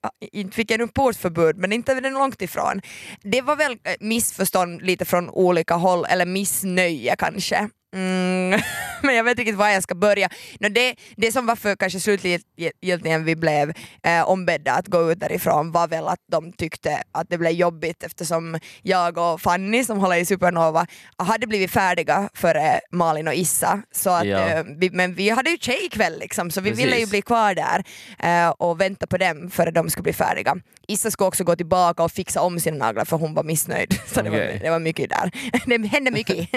fick 0.51 0.71
jag 0.71 0.79
nu 0.79 0.87
portförbud 0.87 1.57
men 1.57 1.71
inte 1.73 1.93
det 1.99 2.09
långt 2.09 2.41
ifrån. 2.41 2.81
Det 3.21 3.41
var 3.41 3.55
väl 3.55 3.77
missförstånd 3.99 4.81
lite 4.81 5.05
från 5.05 5.29
olika 5.29 5.73
håll 5.73 6.05
eller 6.09 6.25
missnöje 6.25 7.15
kanske. 7.17 7.69
Mm. 7.95 8.59
men 9.03 9.15
jag 9.15 9.23
vet 9.23 9.39
inte 9.39 9.51
var 9.53 9.67
jag 9.69 9.83
ska 9.83 9.95
börja. 9.95 10.29
Nå, 10.59 10.69
det, 10.69 10.95
det 11.15 11.31
som 11.31 11.45
var 11.45 11.55
för 11.55 11.75
kanske 11.75 11.99
slutgiltigen 11.99 13.25
vi 13.25 13.35
blev 13.35 13.73
eh, 14.03 14.29
ombedda 14.29 14.71
att 14.73 14.87
gå 14.87 15.11
ut 15.11 15.19
därifrån 15.19 15.71
var 15.71 15.87
väl 15.87 16.07
att 16.07 16.19
de 16.31 16.51
tyckte 16.53 17.03
att 17.11 17.29
det 17.29 17.37
blev 17.37 17.51
jobbigt 17.51 18.03
eftersom 18.03 18.59
jag 18.81 19.17
och 19.17 19.41
Fanny 19.41 19.83
som 19.83 19.97
håller 19.99 20.15
i 20.15 20.25
Supernova 20.25 20.87
hade 21.17 21.47
blivit 21.47 21.71
färdiga 21.71 22.29
före 22.33 22.79
Malin 22.91 23.27
och 23.27 23.33
Issa. 23.33 23.81
Så 23.91 24.09
att, 24.09 24.25
Ja. 24.27 24.47
eh, 24.49 24.63
vi, 24.77 24.89
men 24.89 25.13
vi 25.13 25.29
hade 25.29 25.49
ju 25.49 25.57
tjejkväll 25.57 26.19
liksom 26.19 26.51
så 26.51 26.61
vi 26.61 26.69
Precis. 26.69 26.85
ville 26.85 26.97
ju 26.99 27.05
bli 27.07 27.21
kvar 27.21 27.55
där 27.55 27.83
eh, 28.19 28.49
och 28.49 28.81
vänta 28.81 29.07
på 29.07 29.17
dem 29.17 29.49
före 29.51 29.71
de 29.71 29.89
skulle 29.89 30.03
bli 30.03 30.13
färdiga. 30.13 30.55
Issa 30.87 31.11
skulle 31.11 31.27
också 31.27 31.43
gå 31.43 31.55
tillbaka 31.55 32.03
och 32.03 32.11
fixa 32.11 32.41
om 32.41 32.59
sina 32.59 32.85
naglar 32.85 33.05
för 33.05 33.17
hon 33.17 33.33
var 33.33 33.43
missnöjd. 33.43 33.99
Så 34.07 34.21
det, 34.21 34.29
var, 34.29 34.37
det 34.63 34.69
var 34.69 34.79
mycket 34.79 35.09
där. 35.09 35.31
det 35.77 35.87
hände 35.87 36.11
mycket. 36.11 36.49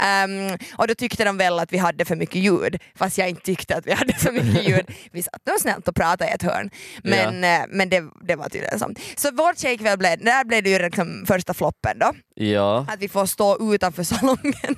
Ehm, 0.00 0.58
och 0.76 0.86
då 0.88 0.94
tyckte 0.94 1.24
de 1.24 1.36
väl 1.36 1.58
att 1.58 1.71
vi 1.72 1.78
hade 1.78 2.04
för 2.04 2.16
mycket 2.16 2.36
ljud 2.42 2.78
fast 2.94 3.18
jag 3.18 3.28
inte 3.28 3.42
tyckte 3.42 3.76
att 3.76 3.86
vi 3.86 3.92
hade 3.92 4.18
så 4.18 4.32
mycket 4.32 4.62
ljud. 4.68 4.86
Vi 5.12 5.22
satt 5.22 5.46
nog 5.46 5.60
snällt 5.60 5.88
och 5.88 5.94
pratade 5.94 6.30
i 6.30 6.34
ett 6.34 6.42
hörn. 6.42 6.70
Men, 7.02 7.44
eh, 7.44 7.60
men 7.68 7.88
det, 7.88 8.02
det 8.24 8.36
var 8.36 8.48
tydligen 8.48 8.78
så. 8.78 8.90
Så 9.16 9.30
vår 9.32 9.54
tjejkväll 9.54 9.98
blev, 9.98 10.18
där 10.24 10.44
blev 10.44 10.62
det 10.62 10.70
ju 10.70 10.78
liksom 10.78 11.24
första 11.26 11.54
floppen 11.54 11.98
då. 11.98 12.12
Ja, 12.34 12.86
Att 12.88 13.00
vi 13.00 13.08
får 13.08 13.26
stå 13.26 13.74
utanför 13.74 14.02
salongen. 14.02 14.76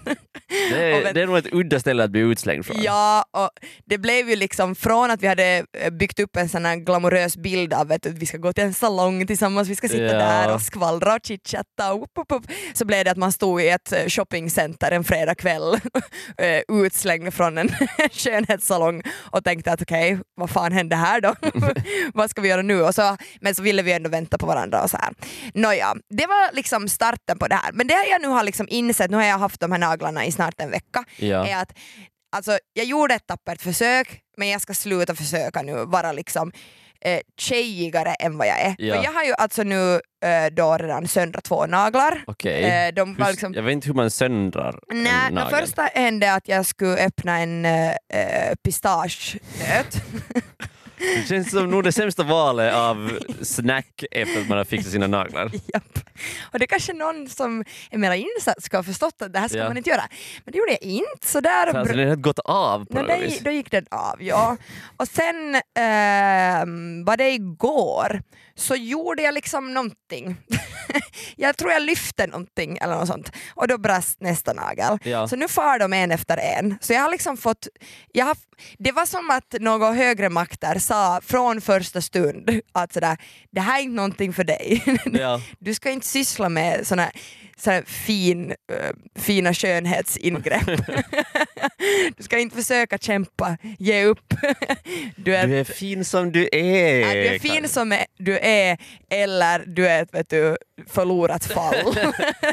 Det 0.48 0.84
är, 0.92 1.02
vet- 1.04 1.14
det 1.14 1.22
är 1.22 1.26
nog 1.26 1.36
ett 1.36 1.52
udda 1.52 1.80
ställe 1.80 2.04
att 2.04 2.10
bli 2.10 2.20
utslängd 2.20 2.66
från. 2.66 2.76
Ja, 2.82 3.24
och 3.30 3.50
det 3.84 3.98
blev 3.98 4.28
ju 4.28 4.36
liksom 4.36 4.74
från 4.74 5.10
att 5.10 5.22
vi 5.22 5.26
hade 5.26 5.64
eh, 5.78 5.90
byggt 5.90 6.20
upp 6.20 6.36
en 6.36 6.48
sån 6.48 6.64
här 6.64 6.76
glamorös 6.76 7.36
bild 7.36 7.72
av 7.74 7.92
att 7.92 8.06
vi 8.06 8.26
ska 8.26 8.38
gå 8.38 8.52
till 8.52 8.64
en 8.64 8.74
salong 8.74 9.26
tillsammans, 9.26 9.68
vi 9.68 9.76
ska 9.76 9.88
sitta 9.88 10.04
Ja. 10.04 10.12
där 10.18 10.54
och 10.54 10.62
skvallra 10.62 11.14
och 11.14 11.20
chitchatta 11.26 11.92
upp, 11.92 12.10
upp, 12.20 12.32
upp. 12.32 12.44
så 12.74 12.84
blev 12.84 13.04
det 13.04 13.10
att 13.10 13.16
man 13.16 13.32
stod 13.32 13.62
i 13.62 13.68
ett 13.68 13.92
eh, 13.92 14.06
shoppingcenter 14.08 14.90
en 14.92 15.04
fredagkväll 15.04 15.74
eh, 16.38 16.60
utslängd 16.84 17.34
från 17.34 17.58
en 17.58 17.68
skönhetssalong 18.12 19.02
och 19.16 19.44
tänkte 19.44 19.72
att 19.72 19.82
okej, 19.82 20.18
vad 20.36 20.50
fan 20.50 20.72
hände 20.72 20.96
här 20.96 21.20
då? 21.20 21.34
vad 22.14 22.30
ska 22.30 22.40
vi 22.40 22.48
göra 22.48 22.62
nu? 22.62 22.82
Och 22.82 22.94
så, 22.94 23.16
men 23.40 23.54
så 23.54 23.62
ville 23.62 23.82
vi 23.82 23.92
ändå 23.92 24.10
vänta 24.10 24.38
på 24.38 24.46
varandra 24.46 24.82
och 24.82 24.90
så 24.90 24.96
här. 24.96 25.12
Nåja, 25.54 25.94
det 26.10 26.26
var 26.26 26.54
liksom 26.54 26.88
starten 26.88 27.38
på 27.38 27.48
det 27.48 27.54
här. 27.54 27.72
Men 27.72 27.86
det 27.86 27.94
jag 28.10 28.22
nu 28.22 28.28
har 28.28 28.42
liksom 28.44 28.66
insett, 28.70 29.10
nu 29.10 29.16
har 29.16 29.24
jag 29.24 29.38
haft 29.38 29.60
de 29.60 29.72
här 29.72 29.78
naglarna 29.78 30.26
i 30.26 30.32
snart 30.34 30.54
en 30.60 30.70
vecka, 30.70 31.04
Ja. 31.16 31.46
är 31.46 31.56
att 31.62 31.72
alltså, 32.36 32.58
jag 32.72 32.86
gjorde 32.86 33.14
ett 33.14 33.26
tappert 33.26 33.62
försök 33.62 34.20
men 34.36 34.48
jag 34.48 34.60
ska 34.60 34.74
sluta 34.74 35.14
försöka 35.14 35.62
nu 35.62 35.84
vara 35.86 36.12
liksom 36.12 36.52
eh, 37.00 37.20
tjejigare 37.40 38.14
än 38.14 38.38
vad 38.38 38.46
jag 38.46 38.60
är. 38.60 38.74
Ja. 38.78 38.94
För 38.96 39.04
jag 39.04 39.12
har 39.12 39.24
ju 39.24 39.34
alltså 39.38 39.62
nu 39.62 39.94
eh, 40.24 40.46
då 40.52 40.76
redan 40.76 41.08
söndrat 41.08 41.44
två 41.44 41.66
naglar. 41.66 42.24
Okej. 42.26 42.64
Eh, 42.64 42.94
de 42.94 43.14
var 43.14 43.24
Hur- 43.24 43.32
liksom, 43.32 43.54
Jag 43.54 43.62
vet 43.62 43.72
inte 43.72 43.86
hur 43.88 43.94
man 43.94 44.10
söndrar 44.10 44.80
Nej, 44.92 45.12
en 45.28 45.34
det 45.34 45.40
nagel. 45.40 45.60
första 45.60 45.82
hände 45.82 46.32
att 46.34 46.48
jag 46.48 46.66
skulle 46.66 47.06
öppna 47.06 47.38
en 47.38 47.64
eh, 47.64 47.88
eh, 47.90 48.54
pistagenöt. 48.64 49.96
Det 51.16 51.28
känns 51.28 51.50
som 51.50 51.70
nog 51.70 51.84
det 51.84 51.92
sämsta 51.92 52.22
valet 52.22 52.74
av 52.74 53.18
snack 53.42 54.04
efter 54.10 54.40
att 54.40 54.48
man 54.48 54.58
har 54.58 54.64
fixat 54.64 54.92
sina 54.92 55.06
naglar. 55.06 55.50
Japp. 55.74 55.98
Och 56.52 56.58
det 56.58 56.64
är 56.64 56.66
kanske 56.66 56.92
någon 56.92 57.28
som 57.28 57.64
är 57.90 57.98
mer 57.98 58.12
insatt 58.12 58.62
ska 58.62 58.76
ha 58.78 58.82
förstått 58.84 59.22
att 59.22 59.32
det 59.32 59.38
här 59.38 59.48
ska 59.48 59.58
Ja. 59.58 59.68
man 59.68 59.76
inte 59.76 59.90
göra. 59.90 60.04
Men 60.44 60.52
det 60.52 60.58
gjorde 60.58 60.70
jag 60.72 60.82
inte. 60.82 61.26
Så 61.26 61.40
där 61.40 61.72
Så 61.72 61.78
alltså, 61.78 61.94
den 61.96 62.08
har 62.08 62.16
gått 62.16 62.38
av 62.38 62.84
på 62.84 62.94
Nå, 62.94 63.02
något 63.02 63.20
vis. 63.20 63.40
då 63.40 63.50
gick 63.50 63.70
den 63.70 63.86
av, 63.90 64.22
ja. 64.22 64.56
Och 64.96 65.08
sen 65.08 65.60
ehm, 65.78 67.04
var 67.04 67.16
det 67.16 67.30
igår 67.30 68.22
så 68.56 68.74
gjorde 68.74 69.22
jag 69.22 69.34
liksom 69.34 69.74
någonting. 69.74 70.36
jag 71.36 71.56
tror 71.56 71.72
jag 71.72 71.82
lyfte 71.82 72.26
någonting 72.26 72.78
eller 72.80 72.94
något 72.94 73.08
sånt 73.08 73.32
och 73.54 73.68
då 73.68 73.78
brast 73.78 74.20
nästa 74.20 74.52
nagel. 74.52 74.98
Ja. 75.02 75.28
Så 75.28 75.36
nu 75.36 75.48
far 75.48 75.78
de 75.78 75.92
en 75.92 76.10
efter 76.10 76.36
en. 76.38 76.78
Så 76.80 76.92
jag 76.92 77.00
har 77.00 77.10
liksom 77.10 77.36
fått, 77.36 77.68
jag 78.12 78.26
har, 78.26 78.36
det 78.78 78.92
var 78.92 79.06
som 79.06 79.30
att 79.30 79.54
några 79.60 79.92
högre 79.92 80.28
makter 80.28 80.78
sa 80.78 80.93
från 81.22 81.60
första 81.60 82.00
stund 82.00 82.60
att 82.72 82.92
sådär, 82.92 83.16
det 83.50 83.60
här 83.60 83.78
är 83.78 83.82
inte 83.82 83.96
någonting 83.96 84.32
för 84.32 84.44
dig. 84.44 84.82
Ja. 85.12 85.40
Du 85.58 85.74
ska 85.74 85.90
inte 85.90 86.06
syssla 86.06 86.48
med 86.48 86.86
såna 86.86 87.10
så 87.56 87.70
här 87.70 87.82
fin, 87.86 88.50
eh, 88.50 89.20
fina 89.20 89.54
skönhetsingrepp. 89.54 90.66
du 92.16 92.22
ska 92.22 92.38
inte 92.38 92.56
försöka 92.56 92.98
kämpa, 92.98 93.56
ge 93.78 94.04
upp. 94.04 94.34
du, 95.16 95.36
är, 95.36 95.46
Du 95.46 95.58
är 95.58 95.64
fin 95.64 96.04
som 96.04 96.32
du 96.32 96.48
är. 96.52 97.00
ja, 97.00 97.12
du 97.12 97.26
är 97.26 97.38
fin 97.38 97.68
som 97.68 97.96
du 98.18 98.38
är 98.38 98.78
eller 99.10 99.64
du 99.66 99.86
är 99.88 100.02
ett 100.02 100.14
vet 100.14 100.30
du, 100.30 100.56
förlorat 100.86 101.44
fall. 101.44 101.74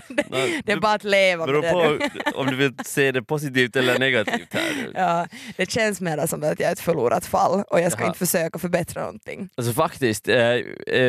det, 0.08 0.62
det 0.66 0.72
är 0.72 0.80
bara 0.80 0.94
att 0.94 1.04
leva 1.04 1.46
med 1.46 1.56
det. 1.64 1.72
på 1.72 1.98
om 2.40 2.48
du 2.48 2.56
vill 2.56 2.74
se 2.86 3.12
det 3.12 3.24
positivt 3.24 3.76
eller 3.76 4.00
negativt 4.00 4.48
här. 4.54 4.92
Ja, 4.96 5.28
det 5.58 5.72
känns 5.72 6.02
mer 6.02 6.28
som 6.28 6.44
att 6.44 6.60
jag 6.60 6.70
är 6.70 6.74
ett 6.74 6.80
förlorat 6.80 7.26
fall 7.26 7.64
och 7.68 7.80
jag 7.82 7.92
ska 7.92 8.02
Jaha. 8.02 8.08
inte 8.08 8.20
försöka 8.20 8.60
förbättra 8.60 9.02
någonting. 9.02 9.50
Alltså 9.56 9.74
faktiskt, 9.74 10.28
eh, 10.28 10.38
eh, 10.38 10.62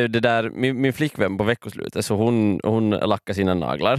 det 0.03 0.19
där, 0.19 0.49
min, 0.49 0.81
min 0.81 0.93
flickvän 0.93 1.37
på 1.37 1.43
veckoslutet, 1.43 2.05
så 2.05 2.15
hon, 2.15 2.59
hon 2.63 2.89
lackar 2.89 3.33
sina 3.33 3.53
naglar. 3.53 3.93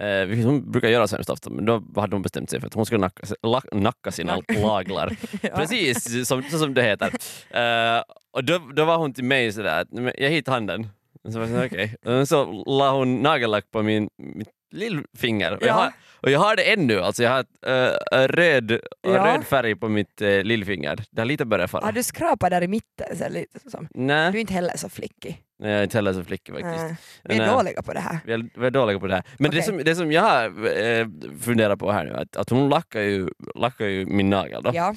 Eh, 0.00 0.26
vilket 0.26 0.46
hon 0.46 0.70
brukar 0.70 0.88
göra 0.88 1.08
så 1.08 1.16
hemskt 1.16 1.30
ofta, 1.30 1.50
men 1.50 1.64
då 1.64 1.82
hade 1.96 2.14
hon 2.16 2.22
bestämt 2.22 2.50
sig 2.50 2.60
för 2.60 2.66
att 2.66 2.74
hon 2.74 2.86
skulle 2.86 3.10
lack, 3.46 3.64
nacka 3.72 4.10
sina 4.10 4.38
naglar. 4.48 5.16
Ja. 5.42 5.48
Precis 5.56 6.28
som, 6.28 6.42
så 6.42 6.58
som 6.58 6.74
det 6.74 6.82
heter. 6.82 7.06
Eh, 7.50 8.02
och 8.32 8.44
då, 8.44 8.58
då 8.58 8.84
var 8.84 8.96
hon 8.96 9.14
till 9.14 9.24
mig 9.24 9.52
sådär, 9.52 9.80
att, 9.80 9.92
"Men 9.92 10.12
jag 10.18 10.30
hittade 10.30 10.54
handen. 10.54 10.88
Så 11.32 11.38
var 11.38 11.46
jag 11.46 11.88
så. 11.88 12.10
Och 12.20 12.28
Så 12.28 12.64
la 12.66 12.92
hon 12.92 13.22
nagellack 13.22 13.70
på 13.70 13.82
min, 13.82 14.08
mitt 14.16 14.48
lillfinger. 14.70 15.52
Och, 15.52 15.58
Ja. 15.62 15.66
jag 15.66 15.74
har, 15.74 15.92
och 16.22 16.30
jag 16.30 16.40
har 16.40 16.56
det 16.56 16.72
ännu, 16.72 17.00
alltså 17.00 17.22
jag 17.22 17.30
har 17.30 17.40
ett, 17.40 18.12
äh, 18.12 18.18
röd, 18.28 18.80
Ja. 19.02 19.10
röd 19.10 19.44
färg 19.46 19.76
på 19.76 19.88
mitt 19.88 20.20
äh, 20.22 20.28
lillfinger. 20.42 21.04
Det 21.10 21.20
har 21.20 21.26
lite 21.26 21.44
börjat 21.44 21.70
falla. 21.70 21.86
Har 21.86 21.92
du 21.92 22.02
skrapat 22.02 22.50
där 22.50 22.62
i 22.62 22.68
mitten? 22.68 23.16
Så 23.16 23.28
lite 23.28 23.70
som. 23.70 23.88
Nej, 23.94 24.32
Du 24.32 24.38
är 24.38 24.40
inte 24.40 24.52
heller 24.54 24.76
så 24.76 24.88
flickig. 24.88 25.42
nej, 25.58 25.70
jag 25.70 25.78
är 25.78 25.82
inte 25.84 25.98
heller 25.98 26.12
så 26.12 26.24
flickig 26.24 26.54
faktiskt. 26.54 26.84
Nej. 26.84 26.96
Vi 27.24 27.34
är 27.34 27.38
Nej. 27.38 27.48
dåliga 27.48 27.82
på 27.82 27.92
det 27.92 28.00
här. 28.00 28.18
Vi 28.24 28.32
är, 28.32 28.48
vi 28.60 28.66
är 28.66 28.70
dåliga 28.70 28.98
på 29.00 29.06
det 29.06 29.14
här. 29.14 29.24
Men 29.38 29.50
det, 29.50 29.56
Okej. 29.56 29.62
som, 29.66 29.78
det 29.84 29.94
som 29.94 30.12
jag 30.12 30.22
har 30.22 30.44
eh, 30.82 31.06
funderat 31.40 31.78
på 31.78 31.92
här 31.92 32.04
nu, 32.04 32.12
att, 32.16 32.36
att 32.36 32.50
hon 32.50 32.68
lackar 32.68 33.00
ju, 33.00 33.28
lackar 33.54 33.86
ju 33.86 34.06
min 34.06 34.30
nagel 34.30 34.62
då. 34.62 34.70
Ja. 34.74 34.94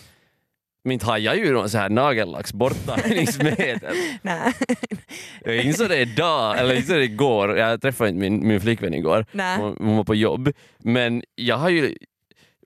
Men 0.84 0.92
inte 0.92 1.06
har 1.06 1.18
jag 1.18 1.38
ju 1.38 1.52
någon 1.52 1.70
så 1.70 1.78
här 1.78 1.90
nagellacksborttagningsmedel. 1.90 3.96
Nej. 4.22 4.54
jag 5.46 5.58
insåg 5.58 5.90
det 5.90 5.98
idag, 5.98 6.60
eller 6.60 6.76
insåg 6.76 6.96
det 6.96 7.04
igår, 7.04 7.58
jag 7.58 7.82
träffade 7.82 8.10
inte 8.10 8.20
min, 8.20 8.48
min 8.48 8.62
flickvän 8.62 8.94
igår, 8.94 9.26
Nej. 9.32 9.58
hon, 9.58 9.78
hon 9.80 9.98
var 9.98 10.04
på 10.04 10.16
jobb. 10.16 10.50
Men 10.78 11.24
jag 11.36 11.58
har 11.58 11.70
ju 11.70 11.98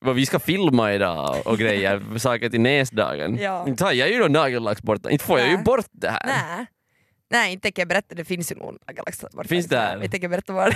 vad 0.02 0.16
vi 0.16 0.26
ska 0.26 0.40
filma 0.40 0.94
idag 0.94 1.36
och 1.46 1.58
grejer, 1.58 2.02
saker 2.18 2.50
till 2.50 2.62
näsdagen. 2.62 3.38
Ja. 3.42 3.68
Inte 3.68 3.84
har 3.84 3.92
jag 3.92 4.10
ju 4.10 4.20
någon 4.20 4.32
nagellacksborttagning, 4.32 5.14
inte 5.14 5.26
får 5.26 5.40
jag 5.40 5.50
ju 5.50 5.58
bort 5.58 5.88
det 5.92 6.10
här. 6.10 6.26
Nej. 6.26 6.66
Nej, 7.30 7.54
inte 7.54 7.64
tänker 7.64 7.82
jag 7.82 7.88
berätta. 7.90 8.16
Det 8.16 8.26
finns 8.26 8.52
ju 8.52 8.56
nog 8.56 8.78
nagellacksborttagning. 8.88 9.48
Finns 9.48 9.66
det 9.66 9.78
här? 9.78 9.98
Jag 10.02 10.12
tänker 10.12 10.28
berätta 10.28 10.54
vad 10.54 10.76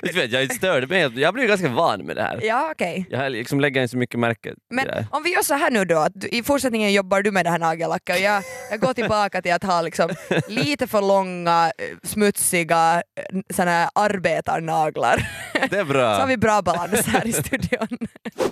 det 0.00 0.12
vet, 0.12 0.32
jag 0.32 0.54
störde 0.54 0.86
mig 0.86 1.00
helt. 1.00 1.16
Jag 1.16 1.34
blir 1.34 1.46
ganska 1.48 1.68
van 1.68 2.06
med 2.06 2.16
det 2.16 2.22
här. 2.22 2.40
Ja, 2.42 2.68
okej. 2.72 3.06
Jag 3.10 3.18
har 3.18 3.28
liksom 3.30 3.60
lägger 3.60 3.82
inte 3.82 3.90
så 3.90 3.96
mycket 3.98 4.20
märke 4.20 4.42
till 4.42 4.54
det 4.70 4.74
Men 4.74 4.88
här. 4.88 5.06
om 5.10 5.22
vi 5.22 5.32
gör 5.34 5.42
så 5.42 5.54
här 5.54 5.70
nu 5.70 5.84
då, 5.84 5.98
att 5.98 6.24
i 6.24 6.42
fortsättningen 6.42 6.92
jobbar 6.92 7.22
du 7.22 7.30
med 7.30 7.46
det 7.46 7.50
här 7.50 7.58
nagellacket 7.58 8.16
och 8.16 8.22
jag, 8.22 8.42
jag 8.70 8.80
går 8.80 8.92
tillbaka 8.94 9.42
till 9.42 9.52
att 9.52 9.62
ha 9.64 9.82
liksom 9.82 10.10
lite 10.48 10.86
för 10.86 11.00
långa, 11.00 11.72
eh, 11.78 12.08
smutsiga 12.08 13.02
eh, 13.16 13.40
såna 13.54 13.70
här 13.70 13.88
arbetarnaglar. 13.94 15.28
Det 15.70 15.76
är 15.78 15.84
bra. 15.84 16.14
Så 16.14 16.20
har 16.20 16.26
vi 16.28 16.36
bra 16.36 16.62
balans 16.62 17.06
här 17.06 17.26
i 17.26 17.32
studion. 17.32 17.88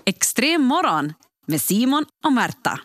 Extrem 0.06 0.62
morgon 0.62 1.12
med 1.46 1.60
Simon 1.60 2.04
och 2.24 2.32
Märta. 2.32 2.80